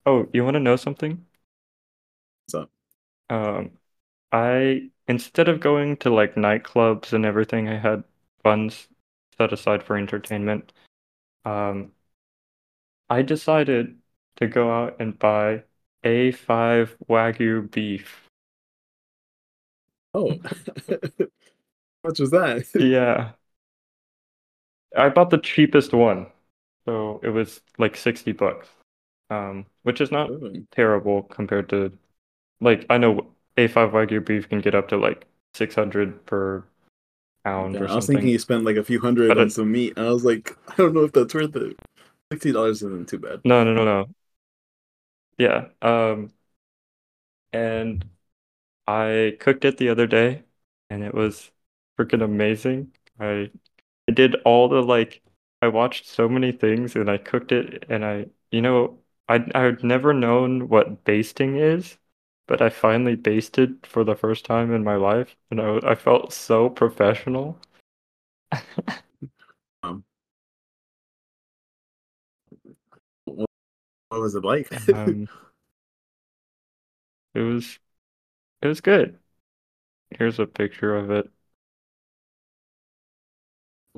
Oh, 0.05 0.29
you 0.33 0.45
want 0.45 0.53
to 0.55 0.61
know 0.61 0.77
something? 0.77 1.25
What's 2.45 2.55
up? 2.55 2.71
Um, 3.29 3.79
I 4.31 4.91
instead 5.07 5.49
of 5.49 5.59
going 5.61 5.97
to 5.99 6.09
like 6.13 6.35
nightclubs 6.35 7.13
and 7.13 7.25
everything, 7.25 7.69
I 7.69 7.77
had 7.79 8.03
funds 8.43 8.89
set 9.37 9.53
aside 9.53 9.83
for 9.83 9.97
entertainment. 9.97 10.73
Um, 11.45 11.93
I 13.09 13.21
decided 13.21 14.01
to 14.35 14.47
go 14.47 14.69
out 14.69 14.99
and 14.99 15.17
buy 15.17 15.63
A5 16.03 16.97
Wagyu 17.07 17.71
beef. 17.71 18.27
Oh, 20.13 20.37
how 20.89 21.27
much 22.03 22.19
was 22.19 22.31
that? 22.31 22.65
Yeah. 22.75 23.33
I 24.95 25.09
bought 25.09 25.29
the 25.29 25.37
cheapest 25.37 25.93
one, 25.93 26.27
so 26.85 27.19
it 27.23 27.29
was 27.29 27.61
like 27.77 27.95
sixty 27.95 28.31
bucks, 28.31 28.67
um, 29.33 29.65
which 29.83 30.01
is 30.01 30.11
not 30.11 30.35
Ooh. 30.41 30.65
terrible 30.71 31.23
compared 31.23 31.69
to, 31.69 31.97
like 32.61 32.85
I 32.89 32.97
know 32.99 33.33
A5 33.57 33.91
Wagyu 33.91 34.25
beef 34.25 34.49
can 34.49 34.61
get 34.61 34.75
up 34.75 34.89
to 34.89 34.97
like 34.97 35.25
six 35.55 35.75
hundred 35.75 36.25
per 36.27 36.65
pound 37.45 37.81
Yeah, 37.81 37.85
I 37.91 37.95
was 37.95 38.05
thinking 38.05 38.29
you 38.29 38.39
spent 38.39 38.63
like 38.65 38.75
a 38.77 38.83
few 38.83 38.99
hundred 38.99 39.37
But 39.37 39.37
on 39.37 39.49
some 39.49 39.71
meat. 39.71 39.93
and 39.97 40.07
I 40.07 40.11
was 40.11 40.23
like, 40.25 40.57
I 40.69 40.75
don't 40.77 40.93
know 40.93 41.03
if 41.03 41.11
that's 41.11 41.33
worth 41.33 41.55
it. 41.55 41.77
Sixty 42.31 42.51
dollars 42.51 42.83
isn't 42.83 43.09
too 43.09 43.19
bad. 43.19 43.43
No, 43.43 43.63
no, 43.63 43.73
no, 43.73 43.83
no. 43.85 44.13
Yeah. 45.37 45.69
Um, 45.81 46.33
and 47.51 48.05
I 48.87 49.37
cooked 49.39 49.65
it 49.65 49.77
the 49.79 49.89
other 49.89 50.07
day, 50.07 50.43
and 50.91 51.03
it 51.03 51.15
was 51.15 51.51
freaking 51.99 52.23
amazing. 52.23 52.93
I 53.19 53.51
I 54.09 54.13
did 54.13 54.35
all 54.45 54.69
the 54.69 54.81
like 54.83 55.23
I 55.63 55.69
watched 55.69 56.07
so 56.07 56.29
many 56.29 56.51
things 56.53 56.95
and 56.97 57.11
I 57.11 57.17
cooked 57.19 57.51
it 57.53 57.85
and 57.89 58.05
I 58.05 58.27
you 58.51 58.61
know 58.63 58.99
I 59.27 59.45
I've 59.53 59.83
never 59.83 60.13
known 60.13 60.69
what 60.69 61.03
basting 61.03 61.57
is, 61.57 61.97
but 62.47 62.61
I 62.61 62.69
finally 62.69 63.15
basted 63.15 63.85
for 63.85 64.03
the 64.05 64.15
first 64.15 64.45
time 64.45 64.73
in 64.73 64.83
my 64.85 64.95
life, 64.95 65.35
and 65.51 65.59
I 65.61 65.79
I 65.91 65.95
felt 65.95 66.31
so 66.33 66.69
professional. 66.69 67.59
What 73.25 74.21
was 74.21 74.35
it 74.35 74.43
like? 74.45 74.71
Um, 74.93 75.27
it 77.33 77.39
was 77.41 77.79
it 78.61 78.67
was 78.67 78.81
good. 78.81 79.19
Here's 80.11 80.39
a 80.39 80.47
picture 80.47 80.95
of 80.95 81.11
it. 81.11 81.29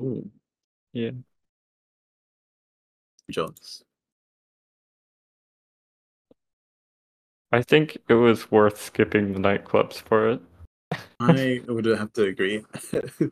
Ooh, 0.00 0.30
Yeah. 0.92 1.12
jealous. 3.30 3.84
I 7.52 7.62
think 7.62 7.96
it 8.08 8.14
was 8.14 8.50
worth 8.50 8.80
skipping 8.80 9.32
the 9.32 9.38
nightclubs 9.38 9.94
for 9.94 10.30
it. 10.30 10.40
I 11.20 11.62
would 11.68 11.84
have 11.86 12.12
to 12.14 12.24
agree. 12.24 12.64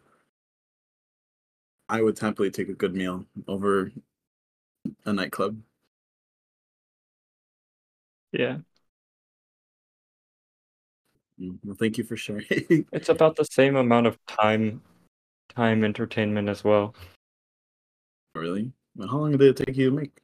I 1.89 2.01
would 2.01 2.19
happily 2.19 2.51
take 2.51 2.69
a 2.69 2.75
good 2.75 2.95
meal 2.95 3.25
over 3.47 3.93
a 5.05 5.13
nightclub. 5.13 5.61
Yeah. 8.33 8.59
Mm, 11.41 11.59
Well, 11.65 11.77
thank 11.79 11.99
you 11.99 12.05
for 12.05 12.17
sharing. 12.17 12.47
It's 12.93 13.09
about 13.09 13.37
the 13.37 13.45
same 13.45 13.77
amount 13.77 14.07
of 14.07 14.19
time 14.27 14.83
time 15.55 15.85
entertainment 15.85 16.49
as 16.49 16.65
well. 16.65 16.95
really? 18.35 18.73
Well, 18.97 19.09
How 19.09 19.19
long 19.19 19.33
did 19.33 19.43
it 19.43 19.57
take 19.57 19.77
you 19.77 19.91
to 19.91 19.97
make? 19.97 20.24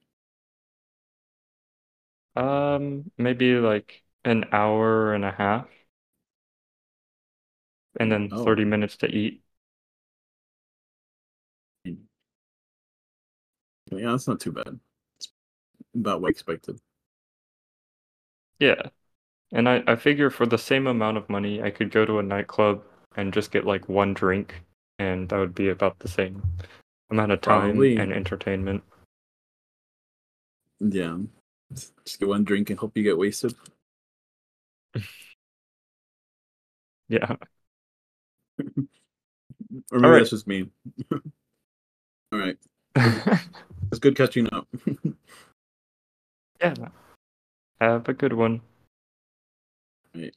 Um, 2.37 3.11
maybe 3.19 3.55
like 3.57 4.03
an 4.25 4.45
hour 4.53 5.15
and 5.15 5.25
a 5.25 5.33
half. 5.33 5.69
And 8.01 8.11
then 8.11 8.31
Oh. 8.33 8.45
30 8.45 8.65
minutes 8.65 8.97
to 8.99 9.07
eat. 9.07 9.43
Yeah, 11.85 11.95
that's 14.13 14.29
not 14.29 14.41
too 14.41 14.53
bad. 14.53 14.79
It's 15.19 15.29
about 15.95 16.21
what 16.21 16.29
I 16.29 16.31
expected. 16.31 16.81
Yeah. 18.59 18.83
And 19.53 19.69
I, 19.69 19.83
I 19.87 19.97
figure 19.97 20.31
for 20.31 20.47
the 20.47 20.59
same 20.59 20.87
amount 20.87 21.17
of 21.19 21.29
money, 21.31 21.63
I 21.63 21.71
could 21.71 21.91
go 21.91 22.05
to 22.07 22.19
a 22.19 22.23
nightclub 22.23 22.83
and 23.17 23.33
just 23.35 23.51
get 23.53 23.67
like 23.67 23.89
one 23.89 24.15
drink, 24.15 24.55
and 24.99 25.29
that 25.29 25.39
would 25.39 25.55
be 25.55 25.69
about 25.71 25.99
the 26.01 26.09
same 26.09 26.43
amount 27.11 27.33
of 27.33 27.41
time 27.41 27.71
Probably. 27.73 27.97
and 27.97 28.13
entertainment. 28.13 28.83
Yeah. 30.81 31.19
Just 31.73 32.19
get 32.19 32.29
one 32.29 32.45
drink 32.45 32.71
and 32.71 32.79
hope 32.79 32.97
you 32.97 33.03
get 33.03 33.19
wasted. 33.19 33.55
Yeah. 37.09 37.37
Or 39.93 39.99
maybe 39.99 40.07
Alright. 40.07 40.21
that's 40.21 40.31
just 40.31 40.47
me. 40.49 40.69
All 41.13 42.39
right. 42.39 42.57
It's 42.97 43.99
good 44.01 44.17
catching 44.17 44.53
up. 44.53 44.67
yeah. 46.61 46.75
Have 47.81 48.09
a 48.09 48.13
good 48.15 48.33
one. 48.33 48.63
you. 50.15 50.31